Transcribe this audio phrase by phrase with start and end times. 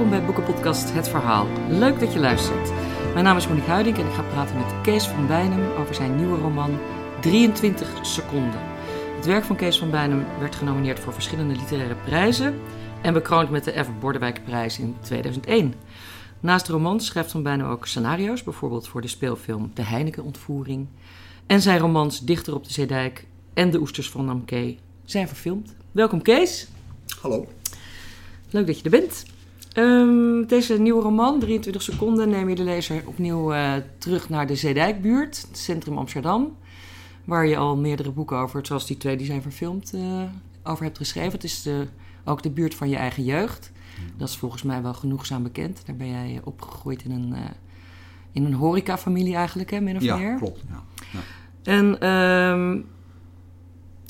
[0.00, 1.46] Welkom bij Boekenpodcast Het Verhaal.
[1.68, 2.72] Leuk dat je luistert.
[3.12, 6.16] Mijn naam is Monique Huiding en ik ga praten met Kees van Bijnem over zijn
[6.16, 6.78] nieuwe roman
[7.20, 8.60] 23 seconden.
[9.16, 12.60] Het werk van Kees van Bijnem werd genomineerd voor verschillende literaire prijzen
[13.02, 13.88] en bekroond met de F.
[14.00, 15.74] Bordewijkprijs in 2001.
[16.40, 20.86] Naast romans schrijft Van Bijnem ook scenario's, bijvoorbeeld voor de speelfilm De Heineken-ontvoering.
[21.46, 25.74] En zijn romans Dichter op de Zeedijk en De Oesters van Namke zijn verfilmd.
[25.92, 26.68] Welkom Kees.
[27.20, 27.48] Hallo.
[28.50, 29.24] Leuk dat je er bent.
[29.76, 34.54] Um, deze nieuwe roman, 23 seconden, neem je de lezer opnieuw uh, terug naar de
[34.54, 36.56] Zeedijkbuurt, het centrum Amsterdam.
[37.24, 40.22] Waar je al meerdere boeken over, zoals die twee die zijn verfilmd, uh,
[40.62, 41.32] over hebt geschreven.
[41.32, 41.86] Het is de,
[42.24, 43.72] ook de buurt van je eigen jeugd.
[44.16, 45.82] Dat is volgens mij wel genoegzaam bekend.
[45.86, 47.38] Daar ben jij opgegroeid in een, uh,
[48.32, 50.36] in een horecafamilie eigenlijk, hè, min of ja, meer?
[50.36, 51.20] Klopt, ja, ja.
[51.62, 52.86] En um,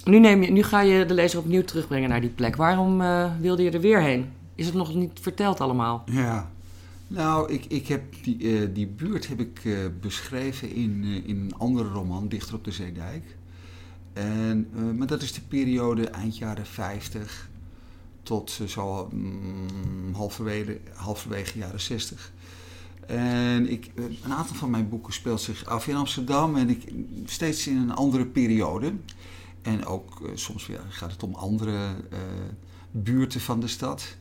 [0.04, 2.56] nu, neem je, nu ga je de lezer opnieuw terugbrengen naar die plek.
[2.56, 3.02] Waarom
[3.40, 4.30] wilde je er weer heen?
[4.60, 6.02] Is het nog niet verteld allemaal?
[6.06, 6.50] Ja,
[7.06, 11.54] nou, ik, ik heb die, uh, die buurt heb ik uh, beschreven in, in een
[11.58, 13.36] andere roman, Dichter op de Zeedijk.
[14.12, 17.48] En, maar dat is de periode eind jaren 50
[18.22, 22.32] tot zo mm, halverwege, halverwege jaren 60.
[23.06, 23.90] En ik,
[24.22, 26.92] een aantal van mijn boeken speelt zich af in Amsterdam en ik,
[27.24, 28.92] steeds in een andere periode.
[29.62, 31.94] En ook soms weer gaat het om andere
[32.90, 34.18] buurten van de stad.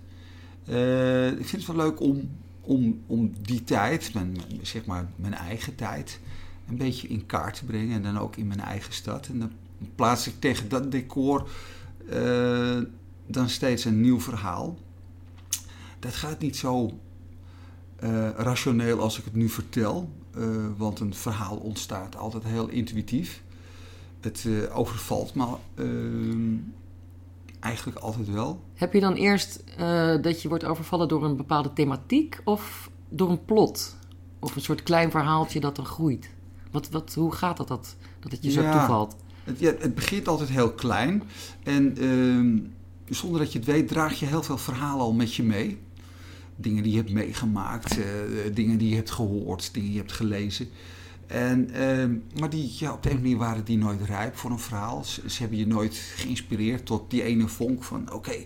[0.69, 2.29] Uh, ik vind het wel leuk om,
[2.61, 6.19] om, om die tijd, mijn, zeg maar mijn eigen tijd,
[6.67, 7.95] een beetje in kaart te brengen.
[7.95, 9.27] En dan ook in mijn eigen stad.
[9.27, 9.51] En dan
[9.95, 11.49] plaats ik tegen dat decor
[13.27, 14.77] dan steeds een nieuw verhaal.
[15.99, 16.99] Dat gaat niet zo
[18.35, 20.09] rationeel als ik het nu vertel.
[20.77, 23.41] want een verhaal ontstaat altijd heel intuïtief
[24.21, 25.55] het overvalt me
[27.59, 28.63] eigenlijk altijd wel.
[28.73, 33.29] Heb je dan eerst uh, dat je wordt overvallen door een bepaalde thematiek of door
[33.29, 33.97] een plot?
[34.39, 36.29] Of een soort klein verhaaltje dat dan groeit?
[36.71, 39.15] Wat, wat, hoe gaat dat, dat, dat het je zo toevalt?
[39.43, 41.23] Het, ja, het begint altijd heel klein.
[41.63, 42.57] En ehm,
[43.15, 45.79] zonder dat je het weet, draag je heel veel verhalen al met je mee.
[46.55, 48.05] Dingen die je hebt meegemaakt, eh,
[48.53, 50.69] dingen die je hebt gehoord, dingen die je hebt gelezen.
[51.29, 54.59] En, uh, maar die, ja, op de ene manier waren die nooit rijp voor een
[54.59, 55.03] verhaal.
[55.03, 58.13] Ze, hebben je nooit geïnspireerd tot die ene vonk van...
[58.13, 58.43] oké,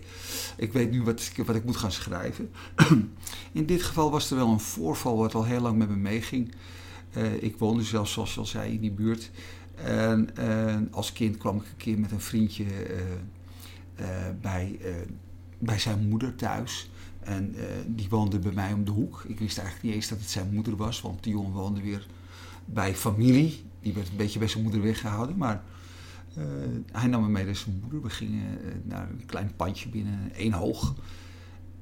[0.56, 2.50] ik weet nu wat, wat ik moet gaan schrijven.
[3.52, 6.54] In dit geval was er wel een voorval wat al heel lang met me meeging.
[7.16, 9.30] Uh, ik woonde zelfs, zoals je al zei, in die buurt.
[9.74, 14.06] En uh, als kind kwam ik een keer met een vriendje uh,
[14.40, 14.78] bij,
[15.58, 16.90] bij zijn moeder thuis...
[17.20, 17.54] En
[17.86, 19.24] die woonde bij mij om de hoek.
[19.26, 22.06] Ik wist eigenlijk niet eens dat het zijn moeder was, want die jongen woonde weer
[22.64, 23.62] bij familie.
[23.80, 25.36] Die werd een beetje bij zijn moeder weggehouden.
[25.36, 25.62] Maar
[26.38, 26.44] uh,
[26.92, 28.02] hij nam me mee naar zijn moeder.
[28.02, 30.94] We gingen uh, naar een klein pandje binnen, één hoog.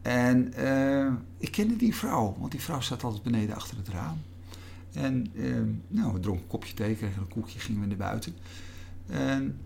[0.03, 4.19] En uh, ik kende die vrouw, want die vrouw zat altijd beneden achter het raam.
[4.93, 5.33] En
[5.89, 8.35] nou, we dronken een kopje thee, kregen een koekje, gingen we naar buiten.
[9.07, 9.59] En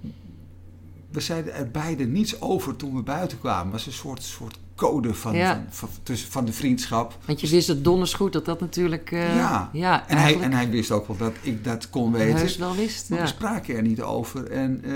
[1.11, 3.65] we zeiden er beide niets over toen we buiten kwamen.
[3.65, 5.65] Het was een soort, soort code van, Ja.
[5.71, 7.19] van, van, tussen- van de vriendschap.
[7.25, 9.11] Want je wist het donders goed dat dat natuurlijk...
[9.13, 12.37] eh, ja, ja en, hij, en hij wist ook wel dat ik dat kon weten.
[12.37, 13.09] heus wel wist.
[13.11, 13.25] Maar Ja.
[13.25, 14.51] we spraken er niet over.
[14.51, 14.93] En eh,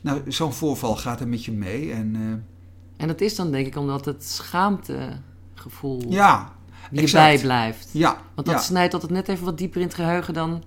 [0.00, 1.92] nou, zo'n voorval gaat er met je mee.
[1.92, 6.52] En eh, En dat is dan denk ik omdat het schaamtegevoel ja,
[6.90, 7.88] die erbij blijft.
[7.92, 10.62] ja, Want dat ja, snijdt altijd net even wat dieper in het geheugen dan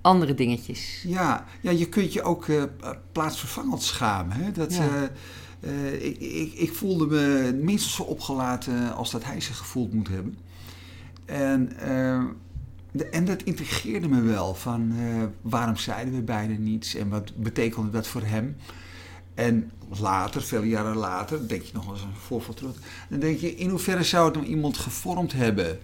[0.00, 1.02] andere dingetjes.
[1.06, 2.46] ja, ja, je kunt je ook
[3.12, 4.36] plaatsvervangend schamen.
[4.36, 4.52] Hè?
[4.52, 5.10] Dat, Ja.
[5.60, 10.08] Eh, ik, ik, ik voelde me minstens zo opgelaten als dat hij zich gevoeld moet
[10.08, 10.38] hebben.
[11.24, 14.54] En, eh, en dat integreerde me wel.
[14.54, 18.56] Van eh, waarom zeiden we beiden niets en wat betekende dat voor hem?
[19.34, 22.76] En later, vele jaren later, denk je nog eens een voorval terug.
[23.08, 25.78] Dan denk je, in hoeverre zou het nou iemand gevormd hebben?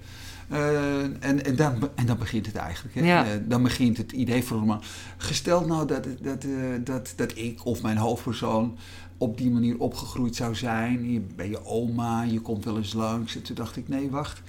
[0.48, 2.94] Eh, en, en, dan, en dan begint het eigenlijk.
[2.94, 3.04] Hè?
[3.04, 3.25] Ja.
[3.26, 4.82] Eh, dan begint het idee voor een roman.
[5.16, 6.50] Gesteld nou dat, dat, eh,
[6.84, 8.78] dat, dat ik of mijn hoofdpersoon
[9.19, 11.12] op die manier opgegroeid zou zijn.
[11.12, 13.37] Je ben je oma, je komt wel eens langs.
[13.37, 14.43] En toen dacht ik, nee, wacht.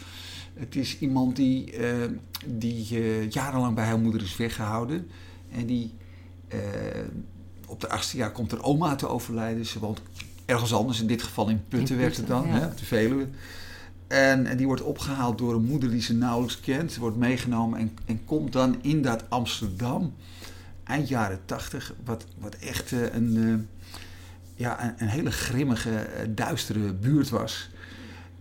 [0.53, 1.73] Het is iemand die,
[2.45, 2.97] die
[3.29, 5.07] jarenlang bij haar moeder is weggehouden.
[5.51, 5.93] En die
[7.67, 9.65] op de achtste jaar komt er oma te overlijden.
[9.65, 10.01] Ze woont
[10.45, 12.53] ergens anders, in dit geval in Putten In werd het dan, ja.
[12.53, 13.27] hè, op de Veluwe.
[14.07, 16.97] En, en die wordt opgehaald door een moeder die ze nauwelijks kent.
[16.97, 20.13] Wordt meegenomen en, en komt dan in dat Amsterdam,
[20.83, 23.83] eind jaren tachtig, wat, wat echt eh, een, eh,
[24.55, 27.69] ja, een, een hele grimmige, eh, duistere buurt was.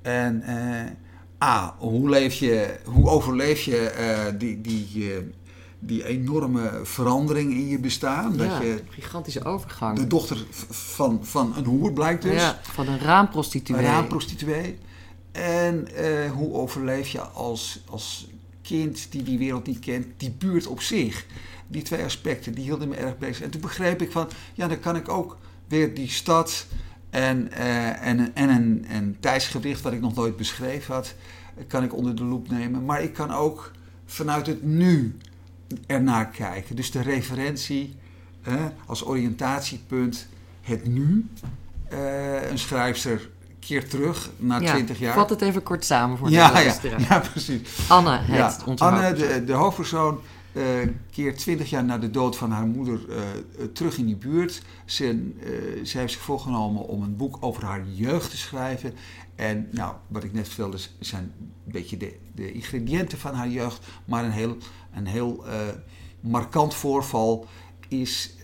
[0.02, 5.16] En eh, A, hoe, leef je, hoe overleef je eh, die, die,
[5.78, 8.36] die enorme verandering in je bestaan?
[8.36, 9.98] Dat ja, je gigantische overgang.
[9.98, 12.40] de dochter van, van een hoer blijkt dus.
[12.40, 13.78] ja, van een raamprostituee.
[13.78, 14.78] Een raamprostituee.
[15.32, 18.28] En eh, hoe overleef je als, als
[18.62, 21.26] kind die die wereld niet kent, die buurt op zich.
[21.66, 23.42] Die twee aspecten, die hielden me erg bezig.
[23.44, 25.38] En toen begreep ik van, ja, dan kan ik ook
[25.68, 26.66] weer die stad
[27.10, 31.14] en, eh, en, en een, een tijdsgewicht wat ik nog nooit beschreven had,
[31.66, 32.84] kan ik onder de loep nemen.
[32.84, 33.72] Maar ik kan ook
[34.06, 35.16] vanuit het nu
[35.86, 36.76] ernaar kijken.
[36.76, 37.96] Dus de referentie
[38.86, 40.26] als oriëntatiepunt
[40.60, 41.26] het nu.
[41.92, 43.30] Uh, een schrijfster
[43.66, 45.14] keert terug na ja, 20 jaar.
[45.14, 46.74] Vat het even kort samen voor de ja, ja,
[47.08, 47.88] ja, precies.
[47.88, 50.20] Anne, het ja, Anne, de, de hoofdpersoon,
[50.52, 50.64] uh,
[51.10, 53.16] keert 20 jaar na de dood van haar moeder uh,
[53.72, 54.62] terug in die buurt.
[54.84, 58.94] Ze, uh, ze heeft zich voorgenomen om een boek over haar jeugd te schrijven.
[59.34, 63.86] En nou, wat ik net vertelde, zijn een beetje de, de ingrediënten van haar jeugd.
[64.04, 64.56] Maar een heel,
[64.94, 65.44] een heel
[66.20, 67.46] markant voorval
[67.88, 68.34] is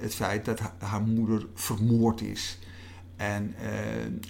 [0.00, 2.58] het feit dat haar moeder vermoord is.
[3.16, 3.54] En,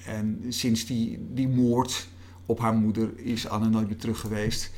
[0.06, 2.06] en sinds die, die moord
[2.46, 4.70] op haar moeder is Anne nooit meer terug geweest.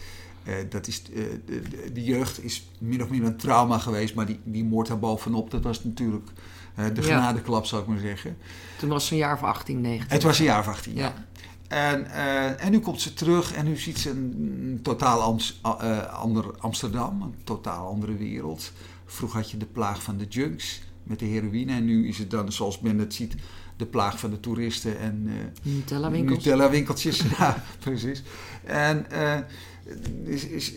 [0.49, 1.63] Uh, dat is, uh, de,
[1.93, 5.51] de, jeugd is min of meer een trauma geweest, maar die, die moord daar bovenop,
[5.51, 6.31] dat was natuurlijk
[6.95, 8.37] de genadeklap, zou ik maar zeggen.
[8.79, 10.11] Toen was ze een jaar of 18, 19.
[10.11, 11.01] Het was een jaar of 18, ja.
[11.01, 11.27] ja.
[11.69, 12.11] En,
[12.59, 15.61] en nu komt ze terug en nu ziet ze een totaal Ams,
[16.11, 18.73] ander Amsterdam, een totaal andere wereld.
[19.07, 22.31] Vroeger had je de plaag van de junks met de heroïne en nu is het
[22.31, 23.35] dan, zoals men het ziet,
[23.79, 25.31] de plaag van de toeristen en
[25.63, 26.45] Nutella-winkeltjes.
[26.45, 28.23] Nutella-winkeltjes, ja, precies.
[28.65, 29.07] En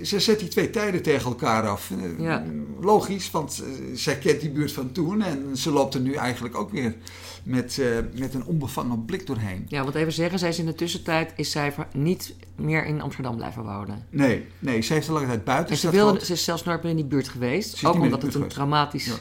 [0.03, 1.92] ze zet die twee tijden tegen elkaar af.
[2.18, 2.44] Ja.
[2.80, 3.63] Logisch, want
[3.94, 6.95] zij kent die buurt van toen en ze loopt er nu eigenlijk ook weer
[7.44, 9.65] met, uh, met een onbevangen blik doorheen.
[9.68, 13.36] Ja, want even zeggen, zij is in de tussentijd is zij niet meer in Amsterdam
[13.36, 14.06] blijven wonen.
[14.09, 15.74] Nee, nee, ze heeft een lange tijd buiten.
[15.74, 17.86] En ze, wilde, ze is zelfs nooit meer in die buurt geweest.
[17.86, 19.13] Ook omdat het een traumatisch ja.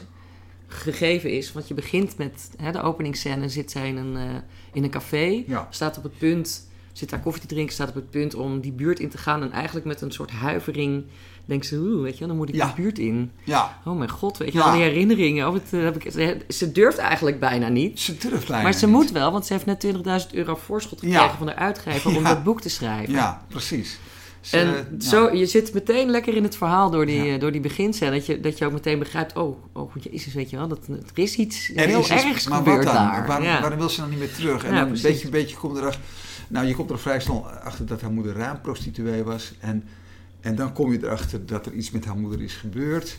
[0.73, 1.51] Gegeven is.
[1.51, 4.35] Want je begint met hè, de openingsscène, zit zij in een, uh,
[4.73, 5.67] in een café, ja.
[5.69, 8.71] staat op het punt zit daar koffie te drinken, staat op het punt om die
[8.71, 9.41] buurt in te gaan.
[9.41, 11.03] En eigenlijk met een soort huivering
[11.45, 12.65] denkt ze, oeh, weet je, dan moet ik ja.
[12.65, 13.31] die buurt in.
[13.43, 13.79] Ja.
[13.85, 14.63] Oh mijn god, weet je, ja.
[14.63, 15.47] al die herinneringen.
[15.47, 17.99] Oh, het, heb ik, ze, ze, durft eigenlijk bijna niet.
[17.99, 18.95] Ze durft bijna Maar ze niet.
[18.95, 19.85] moet wel, want ze heeft net
[20.25, 23.13] 20.000 euro voorschot gekregen van de uitgever om dat boek te schrijven.
[23.13, 23.99] Ja, precies.
[24.51, 27.33] En zo, je zit meteen lekker in het verhaal door die, Ja.
[27.33, 28.11] eh, door die beginscène.
[28.11, 30.99] Dat je, dat je ook meteen begrijpt, oh, oh jezus, weet je wel, dat, er
[31.23, 33.03] is iets Er heel is iets- ergs maar gebeurd wat dan?
[33.05, 33.27] daar.
[33.27, 33.59] Waarom, ja.
[33.61, 34.63] waarom wil ze dan niet meer terug?
[34.63, 36.01] En Ja, dan een beetje, een beetje komt erachter.
[36.47, 39.53] Nou, je komt er vrij snel achter dat haar moeder raamprostituee was.
[39.59, 39.83] En,
[40.41, 43.17] en dan kom je erachter dat er iets met haar moeder is gebeurd.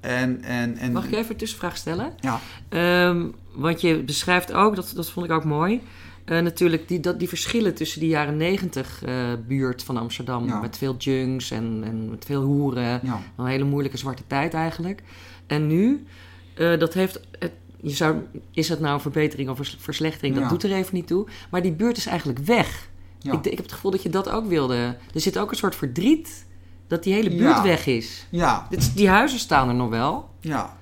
[0.00, 2.12] En, en, en, Mag ik even een tussenvraag stellen?
[2.20, 5.80] Ja, Ehm, want je beschrijft ook, dat, dat vond ik ook mooi,
[6.28, 9.14] eh, natuurlijk die, dat, die verschillen tussen die jaren negentig eh,
[9.46, 10.46] buurt van Amsterdam.
[10.46, 10.60] Ja.
[10.60, 13.00] Met veel junks en, en met veel hoeren.
[13.02, 13.20] ja.
[13.36, 15.02] Een hele moeilijke zwarte tijd eigenlijk.
[15.46, 16.06] En nu,
[16.54, 17.20] eh, dat heeft.
[17.38, 18.16] Het, je zou,
[18.52, 20.34] is het nou een verbetering of vers- verslechtering?
[20.34, 20.48] Dat Ja.
[20.50, 21.26] doet er even niet toe.
[21.50, 22.88] Maar die buurt is eigenlijk weg.
[23.22, 24.96] Ik, ik heb het gevoel dat je dat ook wilde.
[25.14, 26.46] Er zit ook een soort verdriet
[26.86, 28.26] dat die hele buurt weg is.
[28.30, 30.30] ja, Dit, die huizen staan er nog wel.
[30.40, 30.76] ja.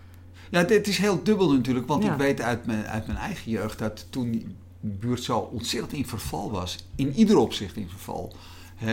[0.51, 3.79] Ja, dit is heel dubbel natuurlijk, want ik weet uit mijn, uit mijn eigen jeugd
[3.79, 4.57] dat toen
[4.89, 8.37] buurt zo ontzettend in verval was, in ieder opzicht in verval.
[8.79, 8.87] Eh,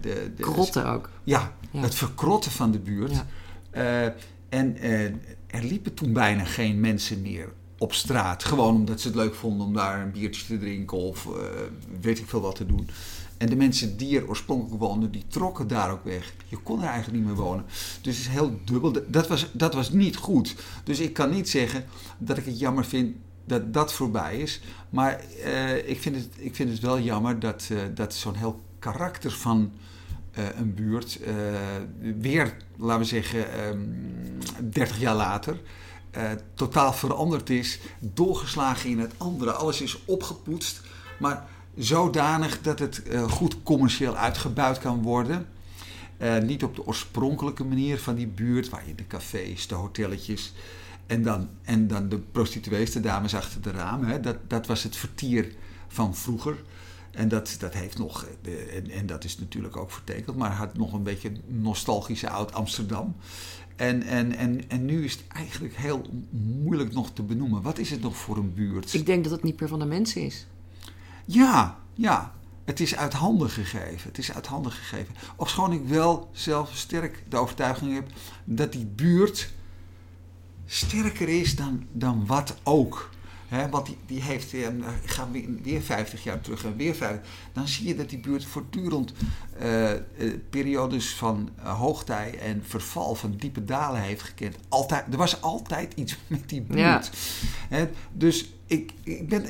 [0.00, 1.10] de, de, Krotten ook.
[1.24, 1.80] Ja, Ja.
[1.80, 3.12] het verkrotten van de buurt.
[3.12, 3.26] Ja.
[3.70, 4.12] Eh,
[4.48, 5.04] en eh,
[5.46, 8.44] er liepen toen bijna geen mensen meer op straat.
[8.44, 11.28] Gewoon omdat ze het leuk vonden om daar een biertje te drinken of
[12.00, 12.88] weet ik veel wat te doen.
[13.36, 16.32] En de mensen die er oorspronkelijk woonden, die trokken daar ook weg.
[16.48, 17.64] Je kon er eigenlijk niet meer wonen.
[18.00, 18.92] Dus het is heel dubbel.
[19.08, 20.54] Dat was, dat was niet goed.
[20.84, 21.84] Dus ik kan niet zeggen
[22.18, 24.60] dat ik het jammer vind dat dat voorbij is.
[24.90, 28.60] Maar eh, ik, vind het, ik vind het wel jammer dat, eh, dat zo'n heel
[28.78, 29.72] karakter van
[30.32, 31.20] eh, een buurt
[32.20, 33.78] weer, laten we zeggen, ehm
[34.70, 35.60] 30 jaar later.
[36.54, 39.52] totaal veranderd is, doorgeslagen in het andere.
[39.52, 40.80] Alles is opgepoetst,
[41.18, 45.46] maar zodanig dat het goed commercieel uitgebuit kan worden.
[46.42, 50.52] Niet op de oorspronkelijke manier van die buurt, waar je de cafés, de hotelletjes
[51.06, 54.08] en dan, en dan de prostituees, de dames achter de ramen.
[54.08, 54.20] Hè.
[54.20, 55.54] Dat, dat was het vertier
[55.88, 56.62] van vroeger.
[57.10, 58.26] En dat, dat heeft nog,
[58.72, 63.16] en, en dat is natuurlijk ook vertekend, maar had nog een beetje nostalgische oud Amsterdam.
[63.76, 66.06] En, en, en, en nu is het eigenlijk heel
[66.62, 67.62] moeilijk nog te benoemen.
[67.62, 68.94] Wat is het nog voor een buurt?
[68.94, 70.46] Ik denk dat het niet meer van de mensen is.
[71.24, 72.34] Ja, ja.
[72.64, 74.08] Het is uit handen gegeven.
[74.08, 75.14] Het is uit handen gegeven.
[75.36, 78.06] Ofschoon ik wel zelf sterk de overtuiging heb
[78.44, 79.52] dat die buurt
[80.66, 83.10] sterker is dan, dan wat ook.
[83.48, 84.68] Hè, want die, die heeft, eh,
[85.04, 87.30] gaan weer, weer 50 jaar terug en weer 50.
[87.52, 89.12] Dan zie je dat die buurt voortdurend
[89.58, 89.98] eh, eh,
[90.50, 94.56] periodes van hoogtij en verval, van diepe dalen heeft gekend.
[94.68, 97.10] Altijd, er was altijd iets met die buurt.
[97.70, 97.88] Ja.
[98.12, 99.46] Dus ik, ik ben,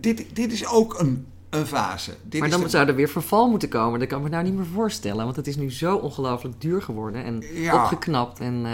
[0.00, 2.16] dit, dit is ook een, een fase.
[2.22, 3.98] Dit maar dan de- zou er weer verval moeten komen.
[3.98, 5.24] Dat kan ik me nou niet meer voorstellen.
[5.24, 7.24] Want het is nu zo ongelooflijk duur geworden.
[7.24, 7.82] En Ja.
[7.82, 8.40] opgeknapt.
[8.40, 8.66] En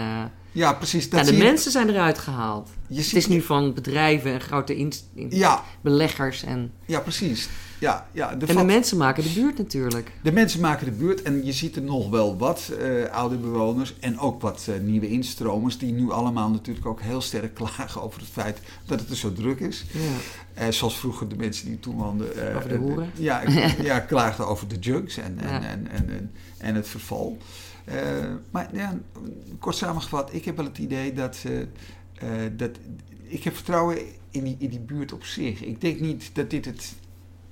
[0.51, 1.09] Ja, precies.
[1.09, 2.69] Dat ja, de mensen zijn eruit gehaald.
[2.87, 6.43] je Het is nu van bedrijven en grote inst- in- Ja, beleggers.
[6.43, 7.49] En, ja, precies.
[7.79, 10.11] Ja, ja, de, en de mensen maken de buurt natuurlijk.
[10.23, 13.93] de mensen maken de buurt en je ziet er nog wel wat eh, oude bewoners
[13.99, 18.19] en ook wat eh, nieuwe instromers die nu allemaal natuurlijk ook heel sterk klagen over
[18.19, 19.85] het feit dat het er zo druk is.
[19.91, 19.99] Ja.
[20.53, 22.55] Eh, zoals vroeger de mensen die toen woonden.
[22.55, 23.11] Over de hoeren?
[23.15, 23.41] ja,
[23.83, 27.37] ja, klaagden over de junks en, en, en, en, en het verval.
[27.85, 27.95] Eh,
[28.51, 28.99] maar ja,
[29.59, 31.45] kort samengevat, ik heb wel het idee dat,
[32.13, 32.69] eh, dat
[33.23, 33.97] ik heb vertrouwen
[34.31, 35.61] in die, in die buurt op zich.
[35.61, 36.95] Ik denk niet dat dit het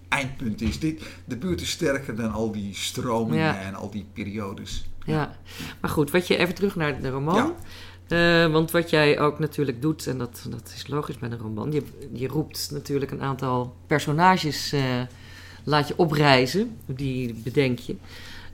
[0.10, 0.80] eindpunt is.
[0.80, 3.60] Dit, de buurt is sterker dan al die stromingen Ja.
[3.60, 4.90] en al die periodes.
[5.06, 5.38] Ja,
[5.82, 7.36] maar goed, wat je even terug naar de roman.
[7.36, 8.46] Ja.
[8.46, 11.72] Eh, want wat jij ook natuurlijk doet, en dat, dat is logisch bij een roman,
[11.72, 11.84] je,
[12.14, 14.76] je roept natuurlijk een aantal personages,
[15.64, 17.96] laat je opreizen, die bedenk je.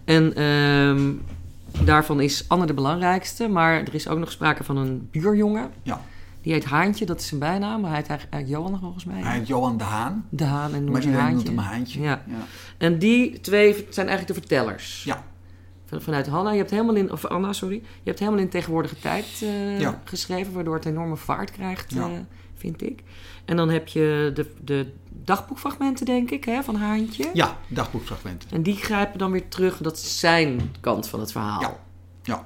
[0.06, 1.12] En ehm,
[1.84, 5.70] daarvan is Anne de belangrijkste, maar er is ook nog sprake van een buurjongen.
[5.84, 6.02] Ja.
[6.42, 9.22] Die heet Haantje, dat is zijn bijnaam, maar hij heet eigenlijk Johan volgens mij.
[9.22, 11.36] Hij heet Johan de Haan, De Haan en noemt maar iedereen Haantje.
[11.46, 12.02] noemt hem Haantje.
[12.02, 12.22] Ja.
[12.28, 12.34] Ja.
[12.78, 15.04] En die twee zijn eigenlijk de vertellers.
[15.04, 15.24] Ja.
[15.86, 16.52] Van- Vanuit Hanna.
[16.52, 17.76] Je hebt helemaal in, of Anna, sorry.
[17.76, 20.02] Je hebt helemaal in tegenwoordige tijd eh, Ja.
[20.04, 22.02] geschreven, waardoor het enorme vaart krijgt, Ja.
[22.08, 22.10] eh,
[22.66, 23.04] vind ik.
[23.46, 24.92] En dan heb je de, de
[25.24, 27.30] dagboekfragmenten, denk ik, hè, van Haantje.
[27.34, 28.50] ja, dagboekfragmenten.
[28.52, 29.78] En die grijpen dan weer terug.
[29.78, 31.62] Dat is zijn kant van het verhaal.
[31.62, 31.80] Ja.
[32.24, 32.46] Ja.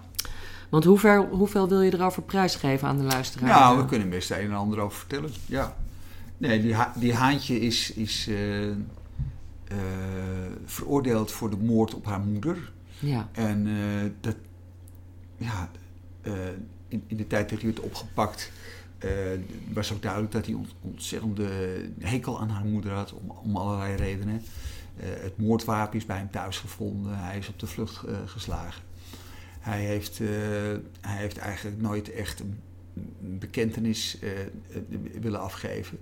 [0.69, 3.49] Want hoe ver, hoeveel wil je erover prijsgeven aan de luisteraar?
[3.49, 5.29] Nou, we kunnen best een en ander over vertellen.
[5.45, 5.75] Ja.
[6.37, 8.75] Nee, die, ha- die haantje is, is eh, eh,
[10.65, 12.71] veroordeeld voor de moord op haar moeder.
[12.99, 13.29] Ja.
[13.31, 14.35] En eh, dat,
[15.37, 15.69] ja,
[16.87, 18.51] in, in de tijd dat hij werd opgepakt,
[18.99, 19.11] eh,
[19.73, 21.49] was ook duidelijk dat hij ont- ontzettende
[21.99, 23.13] hekel aan haar moeder had,
[23.43, 24.41] om, allerlei redenen.
[24.97, 28.81] Eh, het moordwapen is bij hem thuis gevonden, hij is op de vlucht eh, geslagen.
[29.59, 30.17] Hij heeft,
[31.01, 32.59] hij heeft eigenlijk nooit echt een
[33.23, 34.17] een bekentenis
[35.21, 35.99] willen afgeven.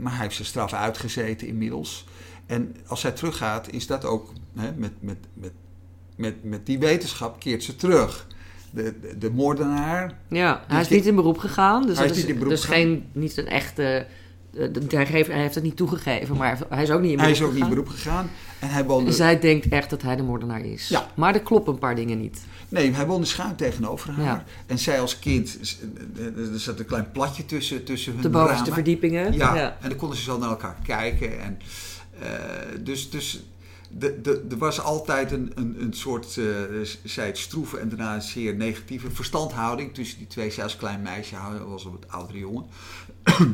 [0.00, 2.06] Maar hij heeft zijn straf uitgezeten inmiddels.
[2.46, 5.52] En als zij teruggaat, is dat ook hè, met, met, met,
[6.16, 8.26] met, met die wetenschap keert ze terug.
[8.84, 10.12] De, de, de moordenaar.
[10.28, 11.86] Ja, hij Dus is niet in beroep gegaan.
[11.86, 12.76] Dus Hij is is niet in beroep dus gegaan.
[12.80, 14.06] geen, niet een echte...
[14.54, 17.20] eh, Hij heeft, hij heeft het niet toegegeven, maar hij is ook niet in beroep
[17.20, 17.68] Hij is ook niet in gegaan.
[17.84, 18.30] beroep gegaan.
[18.60, 20.88] En hij woonde, Zij denkt echt dat hij de moordenaar is.
[20.88, 21.06] Ja.
[21.14, 22.40] Maar er kloppen een paar dingen niet.
[22.68, 24.24] nee, hij woonde schuin tegenover haar.
[24.24, 24.44] Ja.
[24.66, 25.58] En zij als kind,
[26.16, 29.32] eh, er zat een klein platje tussen, tussen hun De bovenste verdiepingen.
[29.32, 31.40] Ja, en dan konden ze zo naar elkaar kijken.
[31.40, 31.58] En,
[32.20, 32.28] eh,
[32.80, 33.42] dus dus
[34.50, 36.44] er was altijd een, een, een soort, eh,
[37.04, 40.50] zij het stroeve en daarna een zeer negatieve verstandhouding tussen die twee.
[40.50, 41.36] Zij als klein meisje
[41.68, 42.66] was een wat oudere jongen.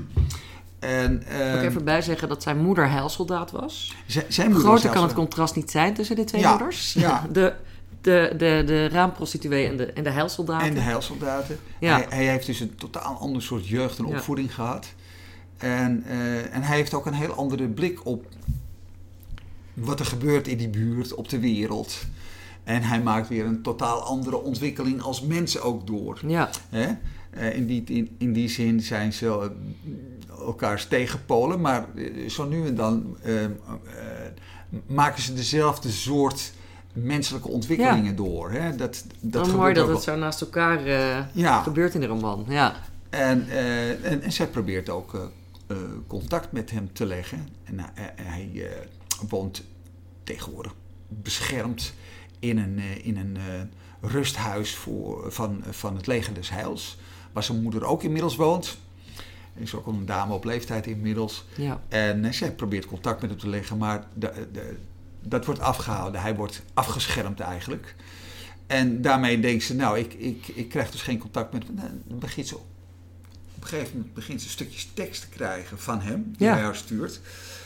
[0.78, 3.94] en, eh, Moet ik even bij zeggen dat zijn moeder heilsoldaat was.
[4.06, 6.92] zij- zijn moeder Groter kan het contrast niet zijn tussen de twee Ja, moeders.
[6.92, 7.26] ja.
[7.32, 7.52] De,
[8.00, 10.66] de, de, de raamprostituee en de, en de heilsoldaten.
[10.68, 11.58] En de heilsoldaten.
[11.80, 11.94] Ja.
[11.96, 14.16] Hij, hij heeft dus een totaal ander soort jeugd en Ja.
[14.16, 14.86] opvoeding gehad.
[15.56, 18.26] En, eh, en hij heeft ook een heel andere blik op
[19.74, 21.96] wat er gebeurt in die buurt, op de wereld.
[22.64, 26.20] En hij maakt weer een totaal andere ontwikkeling als mensen ook door.
[26.26, 26.92] Ja, Hè?
[27.30, 32.48] Eh, in, die, in, in die zin zijn ze eh, elkaars tegenpolen, maar eh, zo
[32.48, 33.16] nu en dan
[34.86, 36.52] maken ze dezelfde soort
[36.92, 38.50] menselijke ontwikkelingen door.
[38.50, 38.76] Hè?
[38.76, 41.62] Dat, dat dan gebeurt mooi dat het zo naast elkaar eh, Ja.
[41.62, 42.44] gebeurt in de roman.
[42.48, 42.74] Ja.
[43.10, 43.48] En,
[44.02, 45.30] en, en zij probeert ook
[46.06, 47.48] contact met hem te leggen.
[47.64, 48.68] En hij, hij
[49.28, 49.62] woont
[50.22, 50.74] tegenwoordig
[51.08, 51.92] beschermd
[52.38, 56.98] in een, eh, in een eh, rusthuis voor, van, van het leger des Heils.
[57.32, 58.76] Waar zijn moeder ook inmiddels woont.
[59.54, 61.44] Is ook een dame op leeftijd inmiddels.
[61.56, 61.82] ja.
[61.88, 64.76] En eh, zij probeert contact met hem te leggen, maar de, de,
[65.20, 66.20] dat wordt afgehouden.
[66.20, 67.94] Hij wordt afgeschermd eigenlijk.
[68.66, 72.02] En daarmee denkt ze, nou, ik, ik, ik krijg dus geen contact met hem.
[72.04, 72.62] Dan begint ze op
[73.62, 76.52] een gegeven moment begint ze stukjes tekst te krijgen van hem, die Ja.
[76.54, 77.20] hij haar stuurt.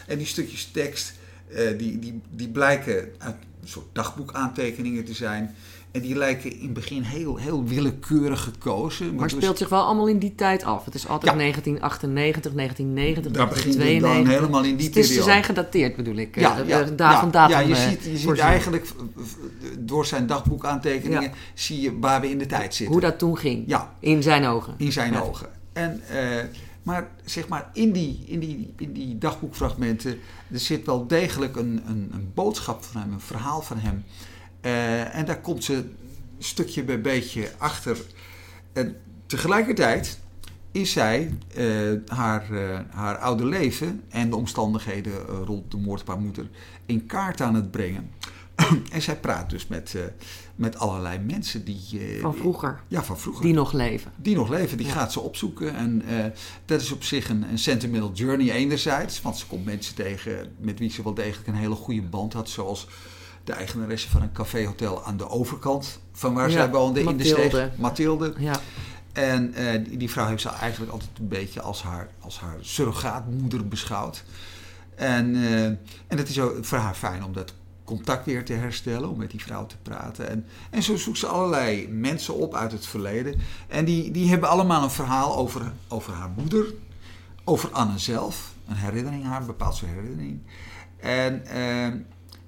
[0.06, 1.12] En die stukjes tekst,
[1.54, 5.54] eh, die, die, die blijken uit een soort dagboekaantekeningen te zijn.
[5.90, 9.14] En die lijken in het begin heel, heel willekeurig gekozen.
[9.14, 10.84] Maar dus- speelt zich wel allemaal in die tijd af.
[10.84, 11.38] Het is altijd Ja.
[11.38, 14.40] 1998, 1990, Daar begint het dan 1992.
[14.40, 16.34] helemaal in die het is, ze zijn gedateerd bedoel ik.
[16.34, 17.56] Ja, Eh, ja, ja, van datum.
[17.56, 18.86] ja, je eh, ziet, je ziet eigenlijk
[19.78, 21.30] door zijn dagboekaantekeningen Ja.
[21.54, 22.92] zie je waar we in de tijd zitten.
[22.94, 23.64] Hoe dat toen ging.
[23.66, 24.74] Ja, In zijn ogen.
[24.76, 25.20] in zijn Ja.
[25.20, 25.48] ogen.
[25.72, 26.00] En,
[26.88, 30.18] maar zeg maar, in die, in, die, in die dagboekfragmenten
[30.52, 34.04] er zit wel degelijk een, een, een boodschap van hem, een verhaal van hem.
[34.60, 35.84] Eh, en daar komt ze
[36.38, 37.98] stukje bij beetje achter.
[38.72, 40.18] En tegelijkertijd
[40.72, 41.66] is zij eh,
[42.06, 46.48] haar, eh, haar oude leven en de omstandigheden rond de moord op haar moeder
[46.86, 48.10] in kaart aan het brengen.
[48.92, 49.94] en zij praat dus met,
[50.58, 51.80] met allerlei mensen die...
[51.92, 52.80] eh, Van vroeger.
[52.88, 53.42] Ja, van vroeger.
[53.44, 54.12] Die nog leven.
[54.16, 54.92] Die nog leven, die Ja.
[54.92, 55.74] gaat ze opzoeken.
[55.74, 56.24] En eh,
[56.64, 59.22] dat is op zich een, een sentimental journey enerzijds.
[59.22, 62.48] Want ze komt mensen tegen met wie ze wel degelijk een hele goede band had.
[62.48, 62.86] Zoals
[63.44, 67.12] de eigenaresse van een caféhotel aan de overkant van waar Ja, zij woonde in de
[67.12, 67.48] Mathilde.
[67.48, 67.76] steeg.
[67.76, 68.32] Mathilde.
[68.38, 68.60] Ja.
[69.12, 72.56] En eh, die, die vrouw heeft ze eigenlijk altijd een beetje als haar, als haar
[72.60, 74.24] surrogaatmoeder beschouwd.
[74.94, 75.34] En,
[76.06, 77.52] en het is ook voor haar fijn om dat
[77.88, 80.28] contact weer te herstellen, om met die vrouw te praten.
[80.28, 83.34] En, en zo zoekt ze allerlei mensen op uit het verleden.
[83.68, 86.64] En die, die hebben allemaal een verhaal over, over haar moeder,
[87.44, 88.52] over Anne zelf.
[88.68, 90.40] Een herinnering, haar een bepaald soort herinnering.
[90.96, 91.84] En, eh,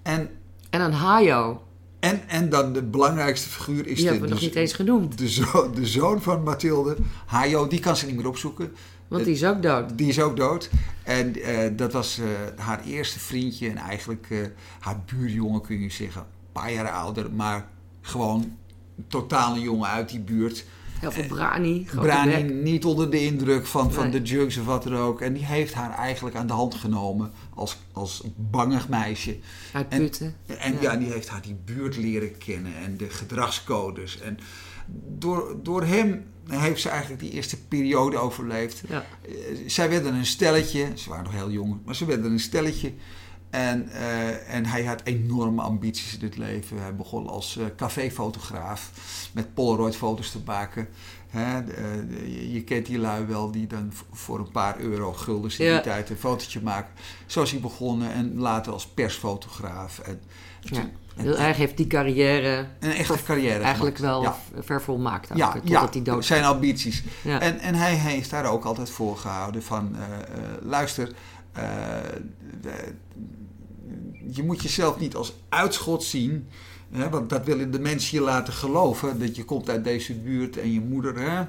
[0.03, 0.31] en,
[0.71, 1.63] En een Hayo.
[2.01, 5.19] en, en dan de belangrijkste figuur is Die de, hebben we nog niet eens genoemd.
[5.19, 8.73] de, zo- de zoon van Mathilde, Hajo, die kan ze niet meer opzoeken.
[9.11, 9.99] Want die is ook dood.
[9.99, 10.71] Die is ook dood.
[11.03, 12.25] En eh, dat was eh,
[12.65, 14.39] haar eerste vriendje en eigenlijk eh,
[14.81, 16.21] haar buurjongen, kun je zeggen.
[16.21, 17.69] Een paar jaar ouder, maar
[18.01, 18.41] gewoon
[18.97, 20.65] een totale jongen uit die buurt.
[21.01, 21.87] Heel veel brani.
[21.95, 25.21] Brani niet onder de indruk van, van de drugs of wat dan ook.
[25.21, 29.39] En die heeft haar eigenlijk aan de hand genomen als, als bangig meisje.
[29.73, 30.35] Uit En- Putten.
[30.47, 30.81] En Ja.
[30.81, 30.97] ja.
[30.97, 34.21] die heeft haar die buurt leren kennen en de gedragscodes.
[34.21, 34.39] En
[35.19, 36.25] door, door hem
[36.59, 38.83] heeft ze eigenlijk die eerste periode overleefd.
[38.89, 39.05] Ja.
[39.29, 39.35] Eh,
[39.67, 42.93] zij werden een stelletje, ze waren nog heel jong, maar ze werden een stelletje.
[43.51, 46.81] En, eh, en hij had enorme ambities in het leven.
[46.81, 48.91] Hij begon als eh, caféfotograaf
[49.33, 50.89] met Polaroid-foto's te maken.
[51.29, 51.57] Hè,
[52.53, 55.73] je- kent die lui wel die dan voor een paar euro guldens in Ja.
[55.75, 56.93] die tijd een fotootje maken.
[57.27, 59.99] Zo is hij begonnen en later als persfotograaf.
[59.99, 60.21] En,
[60.61, 60.91] Ja.
[61.25, 64.23] Erg heeft die carrière een echte carrière eigenlijk gemaakt.
[64.23, 64.63] wel Ja.
[64.63, 65.31] ver volmaakt.
[65.31, 67.03] Ook, Ja, totdat ja, hij dood zijn ambities.
[67.25, 71.13] En, en hij heeft daar ook altijd voor gehouden van, eh, eh, luister,
[71.53, 71.63] eh,
[74.33, 76.49] je moet jezelf niet als uitschot zien,
[76.91, 80.57] hè, want dat willen de mensen je laten geloven, dat je komt uit deze buurt
[80.59, 81.45] en je moeder, hè,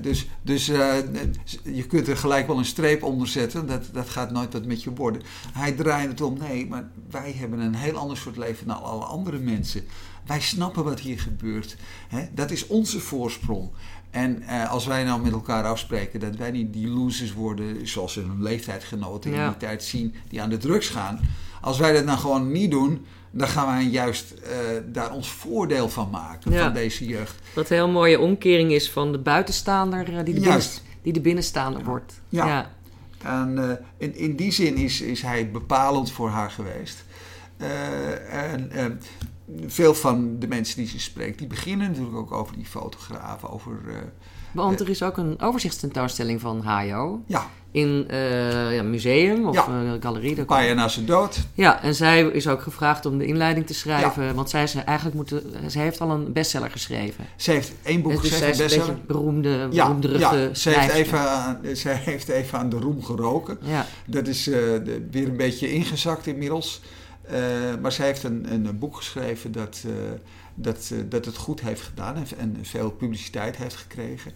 [0.00, 0.94] dus, dus eh,
[1.62, 4.82] je kunt er gelijk wel een streep onder zetten, dat, dat gaat nooit wat met
[4.82, 5.22] je worden.
[5.52, 9.04] Hij draait het om, nee, maar wij hebben een heel ander soort leven dan alle
[9.04, 9.84] andere mensen.
[10.26, 11.76] Wij snappen wat hier gebeurt.
[12.08, 12.26] Hè?
[12.34, 13.70] Dat is onze voorsprong.
[14.10, 18.14] En eh, als wij nou met elkaar afspreken dat wij niet die losers worden, zoals
[18.14, 19.48] hun leeftijdgenoten in Ja.
[19.48, 21.20] die tijd zien, die aan de drugs gaan.
[21.60, 25.88] Als wij dat nou gewoon niet doen, dan gaan wij juist eh, daar ons voordeel
[25.88, 26.64] van maken, Ja.
[26.64, 27.34] van deze jeugd.
[27.54, 30.74] Wat een heel mooie omkering is van de buitenstaander eh, die de, Juist.
[30.74, 32.20] binnen, die de binnenstaander wordt.
[32.28, 32.46] Ja.
[32.46, 32.70] ja.
[33.22, 37.04] En eh, in, in die zin is, is hij bepalend voor haar geweest.
[38.30, 39.00] En
[39.66, 43.78] veel van de mensen die ze spreekt, die beginnen natuurlijk ook over die fotografen, over...
[44.52, 48.18] Want er is ook een overzichtstentoonstelling van Hayo ja, in eh,
[48.74, 49.68] ja, een museum of Ja.
[49.68, 50.38] een galerie.
[50.38, 51.38] een paar jaar na zijn dood.
[51.54, 54.34] Ja, en zij is ook gevraagd om de inleiding te schrijven.
[54.34, 57.24] Want zij, is eigenlijk moeten, zij heeft al een bestseller geschreven.
[57.36, 58.92] Ze heeft één boek dus zij geschreven, is een bestseller.
[58.94, 63.02] beetje beroemde, Ja, beroemderige ja ze, heeft even, aan- ze heeft even aan de roem
[63.04, 63.58] geroken.
[63.62, 64.58] Ja, Dat is eh,
[65.10, 66.80] weer een beetje ingezakt inmiddels.
[67.22, 67.38] Eh,
[67.82, 69.92] maar zij heeft een, een boek geschreven dat, eh,
[70.54, 74.32] dat, eh, dat het goed heeft gedaan en, en veel publiciteit heeft gekregen.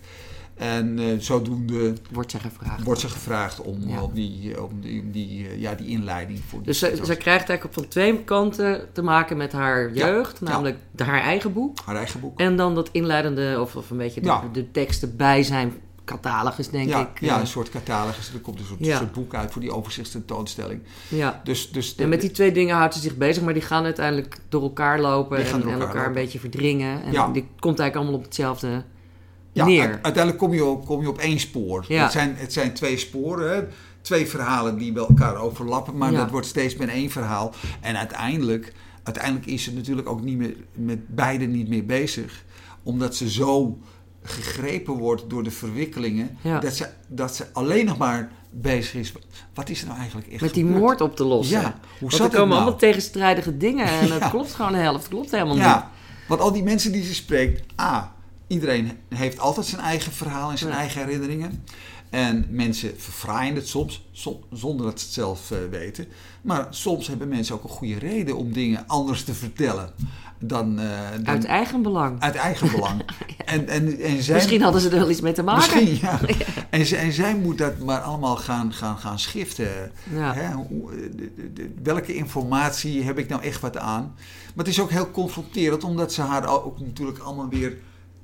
[0.61, 2.83] En eh, zodoende wordt zij gevraagd.
[2.83, 4.03] wordt ze gevraagd om, Ja.
[4.03, 7.49] om, die, om, die, om die, eh, ja, die inleiding voor Dus zij, zij krijgt
[7.49, 10.39] eigenlijk van twee kanten te maken met haar jeugd.
[10.41, 10.47] ja.
[10.49, 11.79] Namelijk haar eigen boek.
[11.85, 12.41] haar eigen boek.
[12.41, 15.73] En dan dat inleidende, of, of een beetje de, de teksten bij zijn
[16.05, 17.21] catalogus, denk ja, ik.
[17.21, 18.33] ja, Eh, een soort catalogus.
[18.35, 18.97] Er komt een soort, Ja.
[18.99, 20.81] soort boek uit voor die overzichtstentoonstelling.
[21.09, 21.41] ja.
[21.45, 24.39] Dus, dus En met die twee dingen houdt ze zich bezig, maar die gaan uiteindelijk
[24.49, 27.03] door elkaar lopen en, door en elkaar een beetje verdringen.
[27.03, 27.29] En Ja.
[27.29, 28.83] die komt eigenlijk allemaal op hetzelfde
[29.53, 29.89] Ja, neer.
[30.03, 31.85] uiteindelijk kom je op, kom je op één spoor.
[31.89, 32.03] Ja.
[32.03, 33.63] Het, zijn, het zijn twee sporen, hè?
[34.01, 36.19] twee verhalen die wel elkaar overlappen, maar Ja.
[36.19, 37.53] dat wordt steeds met één verhaal.
[37.81, 42.45] En uiteindelijk, uiteindelijk is ze natuurlijk ook niet meer, met beide niet meer bezig,
[42.83, 43.79] omdat ze zo
[44.23, 46.59] gegrepen wordt door de verwikkelingen, Ja.
[46.61, 49.13] dat, ze, dat ze alleen nog maar bezig is.
[49.55, 50.83] Wat is er nou eigenlijk echt met die gebeurd?
[50.83, 51.61] moord op te lossen.
[51.61, 52.61] Ja, hoe zat er komen nou?
[52.61, 54.19] allemaal tegenstrijdige dingen en Ja.
[54.19, 54.99] het klopt gewoon de helft.
[55.03, 55.85] Het klopt helemaal niet.
[56.29, 58.15] Want al die mensen die ze spreekt, A,
[58.51, 60.77] iedereen heeft altijd zijn eigen verhaal en zijn Ja.
[60.79, 61.65] eigen herinneringen.
[62.11, 66.07] En mensen verfraaien het soms, som- zonder dat ze het zelf eh, weten.
[66.43, 69.91] Maar soms hebben mensen ook een goede reden om dingen anders te vertellen
[70.39, 72.21] dan, eh, dan Uit eigen belang.
[72.21, 73.03] uit eigen belang.
[73.45, 75.75] en, en, en zij, Misschien hadden ze er wel iets mee te maken.
[75.85, 76.21] Misschien, ja.
[76.71, 79.93] En, zij, en zij moet dat maar allemaal gaan, gaan, gaan schiften.
[80.11, 84.15] Hè, hoe- de- de- de- welke informatie heb ik nou echt wat aan?
[84.55, 87.77] Maar het is ook heel confronterend, omdat ze haar ook natuurlijk allemaal weer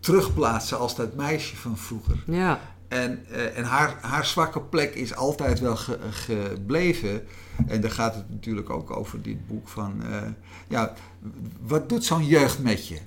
[0.06, 2.22] terugplaatsen als dat meisje van vroeger.
[2.26, 2.60] Ja.
[2.88, 7.26] En, eh, en haar, haar zwakke plek is altijd wel ge- gebleven.
[7.66, 10.02] En daar gaat het natuurlijk ook over dit boek van...
[10.10, 10.22] eh,
[10.68, 10.92] ja,
[11.60, 12.98] wat doet zo'n jeugd met je?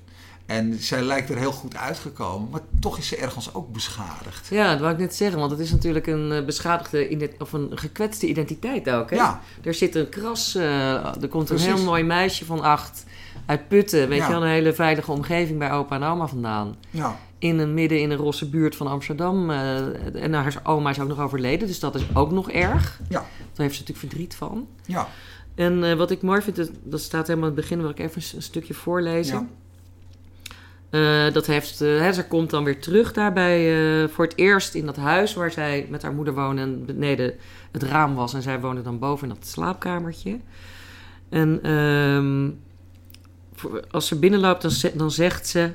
[0.45, 4.47] En zij lijkt er heel goed uitgekomen, maar toch is ze ergens ook beschadigd.
[4.49, 7.71] Ja, dat wou ik net zeggen, want het is natuurlijk een eh, beschadigde of een
[7.75, 9.09] gekwetste identiteit ook.
[9.09, 9.15] Hè?
[9.15, 13.03] Ja, Er zit een kras, er komt een heel mooi meisje van acht
[13.49, 14.25] uit Putten, weet Ja.
[14.25, 16.75] je wel, een hele veilige omgeving bij opa en oma vandaan.
[16.89, 19.49] ja, In een midden in een rosse buurt van Amsterdam.
[19.49, 22.99] eh, en haar oma is ook nog overleden, dus dat is ook nog erg.
[23.09, 23.19] Ja.
[23.19, 23.25] Daar
[23.65, 24.67] heeft ze natuurlijk verdriet van.
[24.85, 25.07] ja,
[25.55, 27.99] En eh, wat ik mooi vind, dat, dat staat helemaal aan het begin, wil ik
[27.99, 29.35] even een stukje voorlezen.
[29.35, 29.47] ja.
[30.89, 34.95] Eh, dat heeft, hè, ze komt dan weer terug daarbij voor het eerst in dat
[34.95, 37.33] huis waar zij met haar moeder woonde en beneden
[37.71, 38.33] het raam was.
[38.33, 40.39] En zij woonde dan boven in dat slaapkamertje.
[41.29, 42.49] En ehm,
[43.91, 45.73] als ze binnenloopt, dan, ze- dan zegt ze: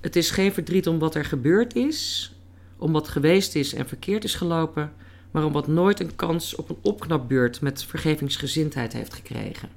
[0.00, 2.32] Het is geen verdriet om wat er gebeurd is,
[2.76, 4.92] om wat geweest is en verkeerd is gelopen,
[5.30, 9.68] maar om wat nooit een kans op een opknapbeurt met vergevingsgezindheid heeft gekregen.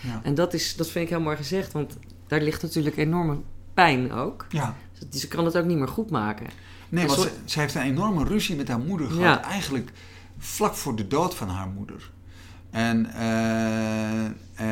[0.00, 0.20] ja.
[0.24, 3.38] En dat, is, dat vind ik heel mooi gezegd, want daar ligt natuurlijk enorme
[3.74, 4.46] pijn ook.
[4.48, 4.76] ja.
[5.08, 6.46] Dus Ze kan het ook niet meer goed maken.
[6.88, 9.22] Nee, want ze, ze heeft een enorme ruzie met haar moeder gehad.
[9.22, 9.42] Ja.
[9.44, 9.90] Eigenlijk
[10.38, 12.10] vlak voor de dood van haar moeder.
[12.72, 14.24] En, eh,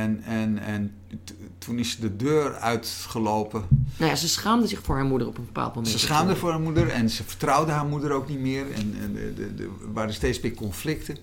[0.02, 3.64] en, en, en t- toen is ze de deur uitgelopen.
[3.96, 5.92] Nou ja, ze schaamde zich voor haar moeder op een bepaald moment.
[5.92, 8.72] Ze schaamde voor haar moeder en ze vertrouwde haar moeder ook niet meer.
[8.72, 11.16] En, en de, de, de- er waren steeds meer conflicten.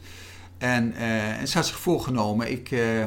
[0.58, 3.04] En, eh, en ze had zich voorgenomen, ik, eh,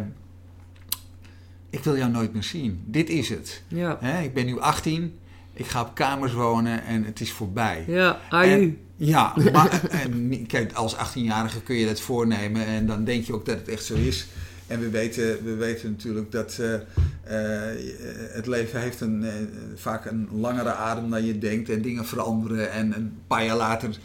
[1.71, 2.83] ik wil jou nooit meer zien.
[2.87, 3.63] Dit is het.
[3.69, 5.19] Ja, ik ben nu 18,
[5.53, 7.85] ik ga op kamers wonen en het is voorbij.
[8.49, 8.57] ja.
[9.03, 13.35] Ja, maar en, niet- kijk, als 18-jarige kun je dat voornemen en dan denk je
[13.35, 14.27] ook dat het echt zo is.
[14.67, 17.77] En we weten, we weten natuurlijk dat eh, eh,
[18.33, 19.33] het leven heeft een, eh,
[19.75, 22.73] vaak een langere adem dan je denkt en dingen veranderen.
[22.73, 23.97] En een paar jaar later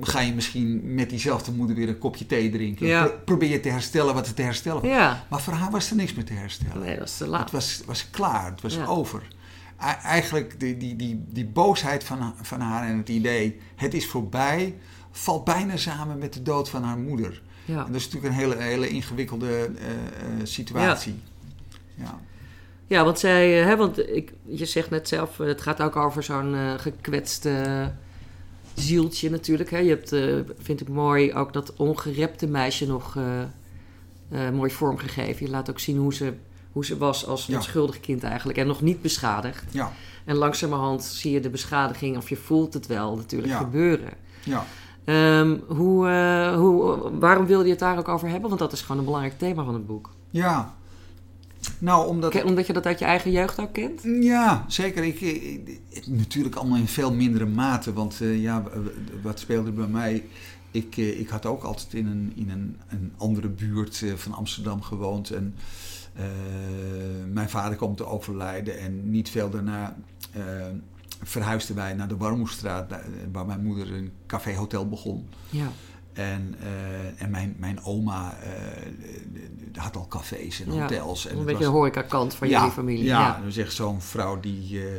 [0.00, 2.86] ga je misschien met diezelfde moeder weer een kopje thee drinken.
[2.86, 3.04] Ja.
[3.04, 4.90] Pro- probeer je te herstellen wat er te herstellen was.
[4.90, 6.80] Ja, Maar voor haar was er niks meer te herstellen.
[6.82, 7.50] nee, dat is te Het laat.
[7.50, 8.84] was, was klaar, het was Ja.
[8.86, 9.22] over.
[10.02, 14.78] Eigenlijk die, die, die, die boosheid van, van haar en het idee, het is voorbij,
[15.10, 17.42] valt bijna samen met de dood van haar moeder.
[17.64, 17.86] Ja.
[17.86, 20.00] En dat is natuurlijk een hele, hele ingewikkelde eh, eh,
[20.42, 21.14] situatie.
[21.94, 22.20] Ja.
[22.86, 26.22] Ja, want zij, eh, hè, want ik, je zegt net zelf, het gaat ook over
[26.22, 27.90] zo'n eh, gekwetste
[28.74, 29.70] zieltje natuurlijk.
[29.70, 29.78] Hè.
[29.78, 30.08] Je hebt,
[30.62, 33.16] vind ik mooi, ook dat ongerepte meisje nog
[34.52, 35.46] mooi vormgegeven.
[35.46, 36.32] Je laat ook zien hoe ze,
[36.72, 37.56] hoe ze was als Ja.
[37.56, 39.64] onschuldig kind eigenlijk en nog niet beschadigd.
[39.70, 39.92] Ja.
[40.24, 43.58] En langzamerhand zie je de beschadiging, of je voelt het wel natuurlijk Ja.
[43.58, 44.12] gebeuren.
[44.42, 44.64] Ja.
[45.04, 48.48] Ehm, hoe, eh, hoe, waarom wilde je het daar ook over hebben?
[48.48, 50.10] Want dat is gewoon een belangrijk thema van het boek.
[50.30, 50.74] ja.
[51.78, 52.42] Nou, omdat...
[52.44, 54.00] Omdat je dat uit je eigen jeugd ook kent?
[54.20, 55.04] Ja, zeker.
[55.04, 57.92] Ik, ik- ik- natuurlijk allemaal in veel mindere mate.
[57.92, 58.62] Want eh, ja,
[59.22, 60.24] wat speelde bij mij?
[60.70, 64.32] Ik, eh, ik had ook altijd in een, in een, een andere buurt eh, van
[64.32, 65.30] Amsterdam gewoond.
[65.30, 65.62] En eh,
[67.32, 68.78] mijn vader kwam te overlijden.
[68.78, 69.96] En niet veel daarna
[70.32, 70.42] eh,
[71.22, 72.90] verhuisden wij naar de Warmoestraat.
[72.90, 75.28] daar- Waar mijn moeder een café-hotel begon.
[75.50, 75.66] Ja.
[76.12, 81.26] En, eh, en mijn, mijn oma eh, had al cafés en Ja, hotels.
[81.26, 83.04] En een beetje was- de horecakant van ja, jullie familie.
[83.04, 83.38] Ja, Ja.
[83.38, 84.96] dat echt zo'n vrouw die, eh,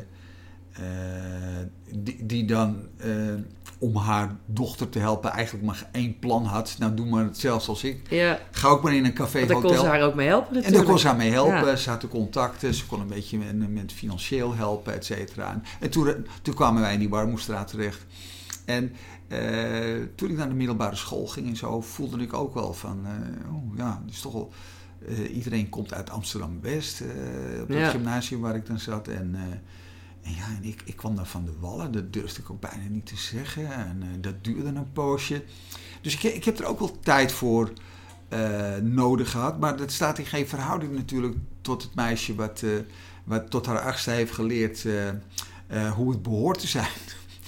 [1.60, 3.10] eh, die, die dan eh,
[3.84, 6.76] om haar dochter te helpen eigenlijk maar één plan had.
[6.80, 8.10] Nou, doe maar hetzelfde als ik.
[8.10, 9.92] Ja, Ga ook maar in een café want daar kon ze hotel.
[9.92, 10.82] haar ook mee helpen En natuurlijk.
[10.84, 11.66] daar kon ze haar mee helpen.
[11.68, 11.76] Ja.
[11.76, 12.74] Ze had de contacten.
[12.74, 15.52] Ze kon een beetje met, met financieel helpen, et cetera.
[15.52, 18.06] En, en toen, toen kwamen wij in die Warmoestraat terecht.
[18.66, 18.92] En
[19.28, 19.40] eh,
[20.16, 23.06] toen ik naar de middelbare school ging en zo, voelde ik ook wel van...
[23.52, 24.52] oh ja, het is toch wel...
[25.08, 27.02] eh, iedereen komt uit Amsterdam-West,
[27.62, 27.90] op het Ja.
[27.90, 29.08] gymnasium waar ik dan zat.
[29.08, 29.36] En,
[30.24, 32.84] en ja, en ik, ik kwam dan van de Wallen, dat durfde ik ook bijna
[32.90, 33.74] niet te zeggen.
[33.74, 35.44] En eh, dat duurde een poosje.
[36.02, 37.74] Dus ik, ik heb er ook wel tijd voor
[38.30, 39.60] eh, nodig gehad.
[39.60, 42.70] Maar dat staat in geen verhouding natuurlijk tot het meisje wat, eh,
[43.24, 44.86] wat tot haar achtste heeft geleerd
[45.96, 46.92] hoe het behoort te zijn.